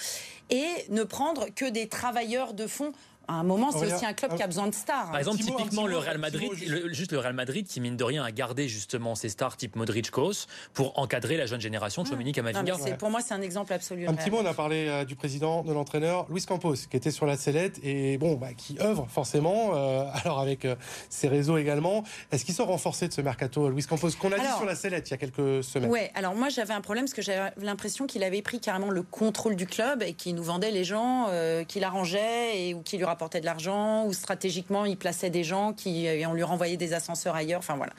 et 0.49 0.67
ne 0.89 1.03
prendre 1.03 1.47
que 1.53 1.69
des 1.69 1.87
travailleurs 1.87 2.53
de 2.53 2.67
fond 2.67 2.91
à 3.29 3.33
un 3.33 3.43
moment, 3.43 3.71
c'est 3.71 3.93
aussi 3.93 4.05
un 4.05 4.13
club 4.13 4.35
qui 4.35 4.41
a 4.41 4.47
besoin 4.47 4.65
de 4.65 4.73
stars. 4.73 5.11
Par 5.11 5.19
exemple, 5.19 5.37
typiquement 5.37 5.85
le 5.85 5.97
Real 5.99 6.17
Madrid, 6.17 6.49
le, 6.67 6.91
juste 6.91 7.11
le 7.11 7.19
Real 7.19 7.33
Madrid 7.33 7.67
qui 7.67 7.79
mine 7.79 7.95
de 7.95 8.03
rien 8.03 8.23
a 8.23 8.31
gardé 8.31 8.67
justement 8.67 9.13
ses 9.13 9.29
stars 9.29 9.55
type 9.55 9.75
Modric, 9.75 10.09
Kroos 10.09 10.47
pour 10.73 10.97
encadrer 10.97 11.37
la 11.37 11.45
jeune 11.45 11.61
génération 11.61 12.01
de 12.01 12.07
Chouamini, 12.07 12.31
Camavinga. 12.31 12.75
Ouais. 12.77 12.97
Pour 12.97 13.11
moi, 13.11 13.21
c'est 13.21 13.35
un 13.35 13.41
exemple 13.41 13.71
absolu. 13.71 14.07
Un 14.07 14.15
petit 14.15 14.31
mot, 14.31 14.39
on 14.41 14.45
a 14.47 14.55
parlé 14.55 14.87
euh, 14.87 15.05
du 15.05 15.15
président, 15.15 15.61
de 15.63 15.71
l'entraîneur, 15.71 16.25
Luis 16.31 16.43
Campos, 16.43 16.73
qui 16.89 16.97
était 16.97 17.11
sur 17.11 17.27
la 17.27 17.37
sellette 17.37 17.79
et 17.83 18.17
bon, 18.17 18.33
bah, 18.33 18.53
qui 18.57 18.79
œuvre 18.81 19.05
forcément, 19.07 19.75
euh, 19.75 20.05
alors 20.23 20.39
avec 20.39 20.65
euh, 20.65 20.75
ses 21.09 21.27
réseaux 21.27 21.57
également. 21.57 22.03
Est-ce 22.31 22.45
qu'ils 22.45 22.55
sont 22.55 22.65
renforcés 22.65 23.07
de 23.07 23.13
ce 23.13 23.21
mercato, 23.21 23.69
Luis 23.69 23.83
Campos, 23.83 24.09
qu'on 24.19 24.31
a 24.31 24.39
alors, 24.39 24.47
dit 24.47 24.57
sur 24.57 24.65
la 24.65 24.75
sellette 24.75 25.07
il 25.07 25.11
y 25.11 25.13
a 25.13 25.17
quelques 25.17 25.63
semaines? 25.63 25.91
Ouais, 25.91 26.11
alors 26.15 26.33
moi 26.33 26.49
j'avais 26.49 26.73
un 26.73 26.81
problème 26.81 27.05
parce 27.05 27.13
que 27.13 27.21
j'avais 27.21 27.51
l'impression 27.57 28.07
qu'il 28.07 28.23
avait 28.23 28.41
pris 28.41 28.59
carrément 28.59 28.89
le 28.89 29.03
contrôle 29.03 29.55
du 29.55 29.67
club 29.67 30.01
et 30.01 30.13
qu'il 30.13 30.33
nous 30.33 30.43
vendait 30.43 30.71
les 30.71 30.83
gens, 30.83 31.27
qu'il 31.67 31.83
arrangeait 31.83 32.59
et 32.59 32.73
ou 32.73 32.81
qui 32.81 32.97
lui 32.97 33.05
rapportait 33.05 33.18
de 33.27 33.45
l'argent 33.45 34.05
ou 34.05 34.13
stratégiquement 34.13 34.85
il 34.85 34.97
plaçait 34.97 35.29
des 35.29 35.43
gens 35.43 35.73
qui 35.73 36.05
et 36.05 36.25
on 36.25 36.33
lui 36.33 36.43
renvoyait 36.43 36.77
des 36.77 36.93
ascenseurs 36.93 37.35
ailleurs. 37.35 37.59
Enfin 37.59 37.75
voilà. 37.75 37.93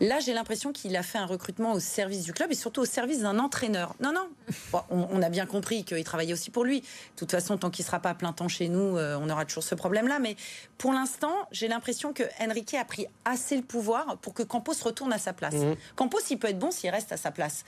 Là, 0.00 0.18
j'ai 0.18 0.32
l'impression 0.32 0.72
qu'il 0.72 0.96
a 0.96 1.02
fait 1.02 1.18
un 1.18 1.26
recrutement 1.26 1.72
au 1.72 1.80
service 1.80 2.24
du 2.24 2.32
club 2.32 2.50
et 2.50 2.54
surtout 2.54 2.80
au 2.80 2.86
service 2.86 3.20
d'un 3.20 3.38
entraîneur. 3.38 3.94
Non, 4.00 4.12
non. 4.12 4.28
Bon, 4.72 4.80
on, 4.88 5.06
on, 5.10 5.22
a 5.22 5.28
bien 5.28 5.46
compris 5.46 5.84
qu'il 5.84 6.02
travaillait 6.04 6.32
aussi 6.32 6.50
pour 6.50 6.64
lui. 6.64 6.80
De 6.80 6.86
toute 7.16 7.30
façon, 7.30 7.58
tant 7.58 7.70
qu'il 7.70 7.82
ne 7.82 7.86
sera 7.86 7.98
pas 8.00 8.10
à 8.10 8.14
plein 8.14 8.32
temps 8.32 8.48
chez 8.48 8.68
nous, 8.68 8.96
euh, 8.96 9.18
on 9.20 9.28
aura 9.28 9.44
toujours 9.44 9.62
ce 9.62 9.74
problème-là. 9.74 10.18
Mais 10.18 10.36
pour 10.78 10.92
l'instant, 10.92 11.34
j'ai 11.52 11.68
l'impression 11.68 12.14
que 12.14 12.22
Enrique 12.40 12.74
a 12.74 12.84
pris 12.84 13.06
assez 13.26 13.56
le 13.56 13.62
pouvoir 13.62 14.16
pour 14.22 14.32
que 14.32 14.42
Campos 14.42 14.72
retourne 14.82 15.12
à 15.12 15.18
sa 15.18 15.34
place. 15.34 15.54
Mmh. 15.54 15.74
Campos, 15.96 16.20
il 16.30 16.38
peut 16.38 16.48
être 16.48 16.58
bon 16.58 16.70
s'il 16.70 16.88
reste 16.90 17.12
à 17.12 17.18
sa 17.18 17.30
place. 17.30 17.64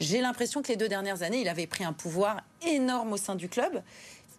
J'ai 0.00 0.20
l'impression 0.20 0.62
que 0.62 0.68
les 0.68 0.76
deux 0.76 0.88
dernières 0.88 1.22
années, 1.22 1.40
il 1.40 1.48
avait 1.48 1.66
pris 1.66 1.84
un 1.84 1.92
pouvoir 1.92 2.40
énorme 2.66 3.12
au 3.12 3.16
sein 3.16 3.34
du 3.34 3.48
club. 3.48 3.82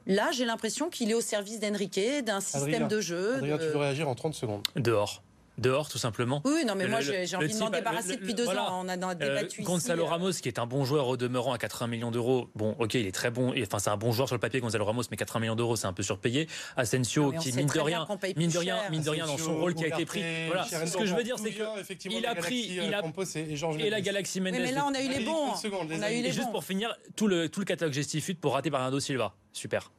Là, 0.08 0.32
j'ai 0.32 0.46
l'impression 0.46 0.90
qu'il 0.90 1.12
est 1.12 1.14
au 1.14 1.22
service 1.22 1.60
d'Enrique, 1.60 2.00
d'un 2.24 2.40
système 2.40 2.64
Adrien, 2.64 2.88
de 2.88 3.02
jeu. 3.02 3.36
Adrien, 3.36 3.58
de... 3.58 3.66
tu 3.66 3.70
veux 3.70 3.78
réagir 3.78 4.08
en 4.08 4.16
30 4.16 4.34
secondes. 4.34 4.62
Dehors. 4.76 5.22
Dehors, 5.58 5.90
tout 5.90 5.98
simplement. 5.98 6.42
Oui, 6.46 6.66
non, 6.66 6.76
mais 6.76 6.84
le, 6.84 6.92
moi, 6.92 7.02
j'ai 7.02 7.36
envie 7.36 7.54
de 7.54 7.60
m'en 7.60 7.70
débarrasser 7.70 8.14
le, 8.14 8.18
depuis 8.18 8.34
deux 8.34 8.44
voilà. 8.44 8.72
ans. 8.72 8.86
On 8.86 8.90
a 8.90 9.16
débattu 9.16 9.62
euh, 9.62 9.64
Gonzalo 9.64 10.04
ici, 10.04 10.12
Ramos, 10.12 10.32
qui 10.32 10.48
est 10.48 10.60
un 10.60 10.68
bon 10.68 10.86
joueur 10.86 11.08
au 11.08 11.18
demeurant 11.18 11.54
à 11.54 11.58
80 11.58 11.88
millions 11.88 12.12
d'euros. 12.12 12.50
Bon, 12.56 12.76
ok, 12.78 12.94
il 12.94 13.08
est 13.08 13.12
très 13.12 13.32
bon. 13.32 13.54
Enfin, 13.60 13.80
c'est 13.80 13.90
un 13.90 13.98
bon 13.98 14.12
joueur 14.12 14.28
sur 14.28 14.36
le 14.36 14.40
papier, 14.40 14.60
Gonzalo 14.60 14.86
Ramos, 14.86 15.04
mais 15.10 15.18
80 15.18 15.40
millions 15.40 15.56
d'euros, 15.56 15.76
c'est 15.76 15.88
un 15.88 15.94
peu 15.94 16.04
surpayé. 16.04 16.48
Asensio, 16.76 17.34
non, 17.34 17.40
qui 17.40 17.54
mine 17.54 17.68
de 17.68 17.80
rien, 17.80 18.08
mine 18.36 18.52
de 18.52 18.58
rien, 18.58 18.90
mine 18.92 19.02
de 19.02 19.10
rien, 19.10 19.26
dans 19.26 19.38
son 19.38 19.58
rôle 19.58 19.74
qui 19.74 19.86
a 19.86 19.88
été 19.88 20.06
pris. 20.06 20.24
Voilà. 20.48 20.64
Ce 20.64 20.98
que 20.98 21.06
je 21.06 21.16
veux 21.16 21.24
dire, 21.24 21.38
c'est 21.40 21.52
que 21.52 21.64
il 22.10 22.26
a 22.26 22.36
pris, 22.36 22.80
il 22.84 22.94
a 22.94 23.02
et 23.80 23.90
la 23.90 24.02
Galaxy 24.02 24.42
Mendes. 24.42 24.54
Mais 24.54 24.72
là, 24.72 24.86
on 24.88 24.94
a 24.94 25.02
eu 25.02 25.10
les 25.10 25.26
bons. 25.26 25.54
On 25.72 26.02
a 26.02 26.12
eu 26.12 26.22
les 26.22 26.32
Juste 26.32 26.52
pour 26.52 26.64
finir, 26.64 26.96
tout 27.16 27.28
le 27.28 27.50
tout 27.50 27.62
le 27.62 27.66
catalogue 27.66 27.94
gestifute 27.94 28.40
pour 28.40 28.54
rater 28.54 28.70
Bernardo 28.70 29.00
Silva. 29.00 29.34
Super. 29.54 29.90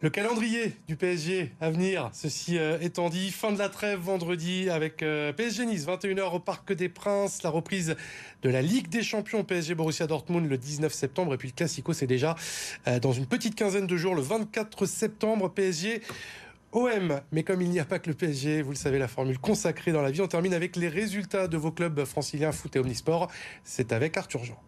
Le 0.00 0.10
calendrier 0.10 0.76
du 0.86 0.94
PSG 0.94 1.50
à 1.60 1.70
venir, 1.70 2.08
ceci 2.12 2.56
euh, 2.56 2.78
étant 2.80 3.08
dit, 3.08 3.32
fin 3.32 3.50
de 3.50 3.58
la 3.58 3.68
trêve 3.68 3.98
vendredi 3.98 4.70
avec 4.70 5.02
euh, 5.02 5.32
PSG 5.32 5.66
Nice, 5.66 5.88
21h 5.88 6.36
au 6.36 6.38
Parc 6.38 6.72
des 6.72 6.88
Princes, 6.88 7.42
la 7.42 7.50
reprise 7.50 7.96
de 8.42 8.48
la 8.48 8.62
Ligue 8.62 8.88
des 8.88 9.02
Champions 9.02 9.42
PSG 9.42 9.74
Borussia 9.74 10.06
Dortmund 10.06 10.48
le 10.48 10.56
19 10.56 10.92
septembre 10.92 11.34
et 11.34 11.36
puis 11.36 11.48
le 11.48 11.52
Classico 11.52 11.92
c'est 11.92 12.06
déjà 12.06 12.36
euh, 12.86 13.00
dans 13.00 13.10
une 13.10 13.26
petite 13.26 13.56
quinzaine 13.56 13.88
de 13.88 13.96
jours 13.96 14.14
le 14.14 14.22
24 14.22 14.86
septembre 14.86 15.48
PSG 15.50 16.00
OM, 16.70 17.20
mais 17.32 17.42
comme 17.42 17.60
il 17.60 17.70
n'y 17.70 17.80
a 17.80 17.84
pas 17.84 17.98
que 17.98 18.08
le 18.08 18.14
PSG, 18.14 18.62
vous 18.62 18.70
le 18.70 18.76
savez, 18.76 19.00
la 19.00 19.08
formule 19.08 19.40
consacrée 19.40 19.90
dans 19.90 20.02
la 20.02 20.12
vie, 20.12 20.20
on 20.20 20.28
termine 20.28 20.54
avec 20.54 20.76
les 20.76 20.88
résultats 20.88 21.48
de 21.48 21.56
vos 21.56 21.72
clubs 21.72 22.04
franciliens 22.04 22.52
foot 22.52 22.76
et 22.76 22.78
omnisport. 22.78 23.32
C'est 23.64 23.90
avec 23.90 24.16
Arthur 24.16 24.44
Jean. 24.44 24.67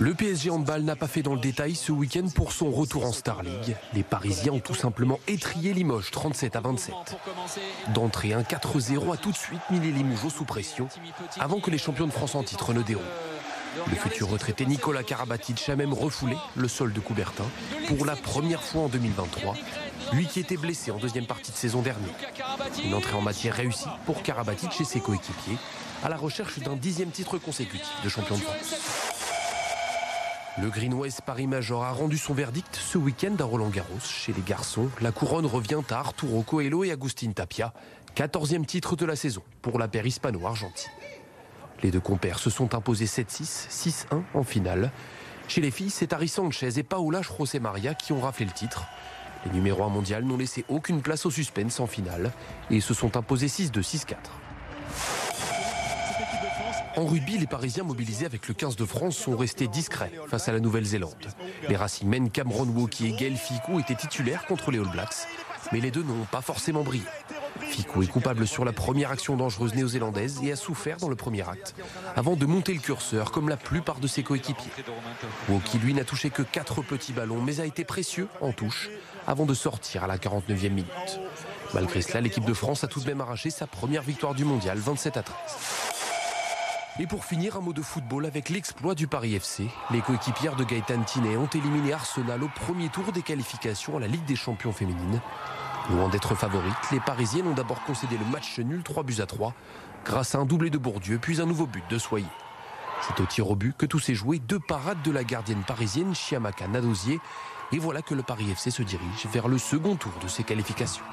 Le 0.00 0.14
PSG 0.14 0.50
Handball 0.50 0.82
n'a 0.82 0.94
pas 0.94 1.08
fait 1.08 1.22
dans 1.22 1.34
le 1.34 1.40
détail 1.40 1.74
ce 1.74 1.90
week-end 1.90 2.28
pour 2.32 2.52
son 2.52 2.70
retour 2.70 3.04
en 3.04 3.10
Star 3.10 3.42
League. 3.42 3.76
Les 3.94 4.04
Parisiens 4.04 4.52
ont 4.52 4.60
tout 4.60 4.74
simplement 4.74 5.18
étrié 5.26 5.74
Limoges 5.74 6.12
37 6.12 6.54
à 6.54 6.60
27. 6.60 6.94
D'entrée, 7.94 8.32
un 8.32 8.42
4-0 8.42 9.12
a 9.12 9.16
tout 9.16 9.32
de 9.32 9.36
suite 9.36 9.60
mis 9.70 9.80
les 9.80 9.90
Limougeaux 9.90 10.30
sous 10.30 10.44
pression 10.44 10.86
avant 11.40 11.58
que 11.58 11.72
les 11.72 11.78
champions 11.78 12.06
de 12.06 12.12
France 12.12 12.36
en 12.36 12.44
titre 12.44 12.74
ne 12.74 12.82
déroulent. 12.82 13.04
Le 13.88 13.96
futur 13.96 14.28
retraité 14.28 14.66
Nicolas 14.66 15.02
Karabatic 15.02 15.68
a 15.68 15.74
même 15.74 15.92
refoulé 15.92 16.36
le 16.54 16.68
sol 16.68 16.92
de 16.92 17.00
Coubertin 17.00 17.46
pour 17.88 18.06
la 18.06 18.14
première 18.14 18.62
fois 18.62 18.82
en 18.82 18.88
2023, 18.88 19.56
lui 20.12 20.26
qui 20.26 20.38
était 20.38 20.56
blessé 20.56 20.92
en 20.92 20.98
deuxième 20.98 21.26
partie 21.26 21.50
de 21.50 21.56
saison 21.56 21.82
dernière. 21.82 22.14
Une 22.84 22.94
entrée 22.94 23.16
en 23.16 23.22
matière 23.22 23.54
réussie 23.54 23.88
pour 24.06 24.22
Karabatic 24.22 24.80
et 24.80 24.84
ses 24.84 25.00
coéquipiers 25.00 25.58
à 26.04 26.08
la 26.08 26.16
recherche 26.16 26.60
d'un 26.60 26.76
dixième 26.76 27.10
titre 27.10 27.36
consécutif 27.38 27.90
de 28.04 28.08
champion 28.08 28.36
de 28.36 28.42
France. 28.42 29.27
Le 30.60 30.70
Green 30.70 30.94
Paris 31.24 31.46
Major 31.46 31.84
a 31.84 31.92
rendu 31.92 32.18
son 32.18 32.34
verdict 32.34 32.74
ce 32.74 32.98
week-end 32.98 33.34
à 33.38 33.44
Roland 33.44 33.68
Garros. 33.68 34.00
Chez 34.02 34.32
les 34.32 34.42
garçons, 34.42 34.88
la 35.00 35.12
couronne 35.12 35.46
revient 35.46 35.82
à 35.90 35.98
Arturo 35.98 36.42
Coelho 36.42 36.82
et 36.82 36.90
Agustin 36.90 37.30
Tapia. 37.30 37.72
14e 38.16 38.64
titre 38.64 38.96
de 38.96 39.06
la 39.06 39.14
saison 39.14 39.42
pour 39.62 39.78
la 39.78 39.86
paire 39.86 40.06
hispano-argentine. 40.06 40.90
Les 41.84 41.92
deux 41.92 42.00
compères 42.00 42.40
se 42.40 42.50
sont 42.50 42.74
imposés 42.74 43.04
7-6, 43.04 43.68
6-1 44.10 44.22
en 44.34 44.42
finale. 44.42 44.90
Chez 45.46 45.60
les 45.60 45.70
filles, 45.70 45.90
c'est 45.90 46.12
Harry 46.12 46.28
Sanchez 46.28 46.76
et 46.76 46.82
Paola 46.82 47.22
José 47.22 47.60
Maria 47.60 47.94
qui 47.94 48.12
ont 48.12 48.20
raflé 48.20 48.44
le 48.44 48.52
titre. 48.52 48.84
Les 49.46 49.52
numéros 49.52 49.84
1 49.84 49.90
mondial 49.90 50.24
n'ont 50.24 50.36
laissé 50.36 50.64
aucune 50.68 51.02
place 51.02 51.24
au 51.24 51.30
suspense 51.30 51.78
en 51.78 51.86
finale 51.86 52.32
et 52.70 52.80
se 52.80 52.94
sont 52.94 53.16
imposés 53.16 53.46
6-2, 53.46 53.80
6-4. 53.82 54.16
En 56.98 57.06
rugby, 57.06 57.38
les 57.38 57.46
Parisiens 57.46 57.84
mobilisés 57.84 58.26
avec 58.26 58.48
le 58.48 58.54
15 58.54 58.74
de 58.74 58.84
France 58.84 59.16
sont 59.16 59.36
restés 59.36 59.68
discrets 59.68 60.10
face 60.28 60.48
à 60.48 60.52
la 60.52 60.58
Nouvelle-Zélande. 60.58 61.28
Les 61.68 61.76
Racingmen 61.76 62.28
Cameron 62.28 62.64
Woki 62.64 63.06
et 63.06 63.12
Gaël 63.12 63.36
Ficou 63.36 63.78
étaient 63.78 63.94
titulaires 63.94 64.46
contre 64.46 64.72
les 64.72 64.80
All 64.80 64.90
Blacks, 64.90 65.28
mais 65.70 65.78
les 65.78 65.92
deux 65.92 66.02
n'ont 66.02 66.24
pas 66.24 66.40
forcément 66.40 66.82
brillé. 66.82 67.04
Ficou 67.60 68.02
est 68.02 68.08
coupable 68.08 68.48
sur 68.48 68.64
la 68.64 68.72
première 68.72 69.12
action 69.12 69.36
dangereuse 69.36 69.76
néo-zélandaise 69.76 70.40
et 70.42 70.50
a 70.50 70.56
souffert 70.56 70.96
dans 70.96 71.08
le 71.08 71.14
premier 71.14 71.48
acte, 71.48 71.76
avant 72.16 72.34
de 72.34 72.46
monter 72.46 72.74
le 72.74 72.80
curseur 72.80 73.30
comme 73.30 73.48
la 73.48 73.56
plupart 73.56 74.00
de 74.00 74.08
ses 74.08 74.24
coéquipiers. 74.24 74.72
Woki, 75.48 75.78
lui, 75.78 75.94
n'a 75.94 76.02
touché 76.02 76.30
que 76.30 76.42
4 76.42 76.82
petits 76.82 77.12
ballons, 77.12 77.40
mais 77.40 77.60
a 77.60 77.64
été 77.64 77.84
précieux 77.84 78.26
en 78.40 78.50
touche, 78.50 78.90
avant 79.28 79.46
de 79.46 79.54
sortir 79.54 80.02
à 80.02 80.08
la 80.08 80.18
49e 80.18 80.70
minute. 80.70 81.20
Malgré 81.74 82.02
cela, 82.02 82.22
l'équipe 82.22 82.44
de 82.44 82.54
France 82.54 82.82
a 82.82 82.88
tout 82.88 82.98
de 82.98 83.06
même 83.06 83.20
arraché 83.20 83.50
sa 83.50 83.68
première 83.68 84.02
victoire 84.02 84.34
du 84.34 84.44
mondial, 84.44 84.78
27 84.78 85.16
à 85.16 85.22
13. 85.22 85.36
Et 87.00 87.06
pour 87.06 87.24
finir, 87.24 87.56
un 87.56 87.60
mot 87.60 87.72
de 87.72 87.80
football 87.80 88.26
avec 88.26 88.48
l'exploit 88.48 88.96
du 88.96 89.06
Paris 89.06 89.36
FC. 89.36 89.68
Les 89.92 90.00
coéquipières 90.00 90.56
de 90.56 90.64
Gaëtan 90.64 91.02
Tinet 91.04 91.36
ont 91.36 91.46
éliminé 91.46 91.92
Arsenal 91.92 92.42
au 92.42 92.48
premier 92.48 92.88
tour 92.88 93.12
des 93.12 93.22
qualifications 93.22 93.96
à 93.96 94.00
la 94.00 94.08
Ligue 94.08 94.24
des 94.24 94.34
champions 94.34 94.72
féminines. 94.72 95.20
Loin 95.90 96.08
d'être 96.08 96.34
favorites, 96.34 96.74
les 96.90 96.98
Parisiennes 96.98 97.46
ont 97.46 97.54
d'abord 97.54 97.84
concédé 97.84 98.18
le 98.18 98.24
match 98.32 98.58
nul 98.58 98.82
3 98.82 99.04
buts 99.04 99.20
à 99.20 99.26
3 99.26 99.54
grâce 100.04 100.34
à 100.34 100.38
un 100.38 100.44
doublé 100.44 100.70
de 100.70 100.78
Bourdieu 100.78 101.18
puis 101.18 101.40
un 101.40 101.46
nouveau 101.46 101.66
but 101.66 101.84
de 101.88 101.98
Soyer. 101.98 102.26
C'est 103.00 103.20
au 103.20 103.26
tir 103.26 103.48
au 103.48 103.54
but 103.54 103.76
que 103.76 103.86
tout 103.86 104.00
s'est 104.00 104.14
joué, 104.14 104.40
deux 104.40 104.58
parades 104.58 105.00
de 105.02 105.12
la 105.12 105.22
gardienne 105.22 105.62
parisienne 105.64 106.16
Chiamaka 106.16 106.66
Nadozier 106.66 107.20
et 107.70 107.78
voilà 107.78 108.02
que 108.02 108.14
le 108.14 108.24
Paris 108.24 108.50
FC 108.50 108.72
se 108.72 108.82
dirige 108.82 109.26
vers 109.32 109.46
le 109.46 109.58
second 109.58 109.94
tour 109.94 110.12
de 110.20 110.26
ses 110.26 110.42
qualifications. 110.42 111.04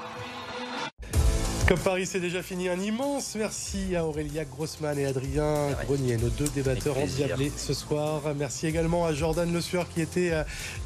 Comme 1.68 1.78
Paris, 1.80 2.06
c'est 2.06 2.20
déjà 2.20 2.44
fini. 2.44 2.68
Un 2.68 2.78
immense 2.78 3.34
merci 3.34 3.96
à 3.96 4.06
Aurélia 4.06 4.44
Grossman 4.44 4.96
et 5.00 5.06
Adrien 5.06 5.70
Grenier, 5.84 6.16
nos 6.16 6.28
deux 6.28 6.46
débatteurs 6.54 6.96
endiablés 6.96 7.50
ce 7.56 7.74
soir. 7.74 8.22
Merci 8.36 8.68
également 8.68 9.04
à 9.04 9.12
Jordan 9.12 9.52
Le 9.52 9.60
Sueur 9.60 9.88
qui 9.88 10.00
était 10.00 10.32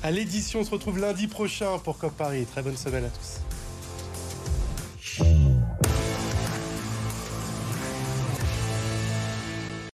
à 0.02 0.10
l'édition. 0.10 0.60
On 0.60 0.64
se 0.64 0.70
retrouve 0.70 0.98
lundi 0.98 1.26
prochain 1.26 1.78
pour 1.84 1.98
COP 1.98 2.16
Paris. 2.16 2.46
Très 2.50 2.62
bonne 2.62 2.78
semaine 2.78 3.04
à 3.04 3.10
tous. 3.10 3.40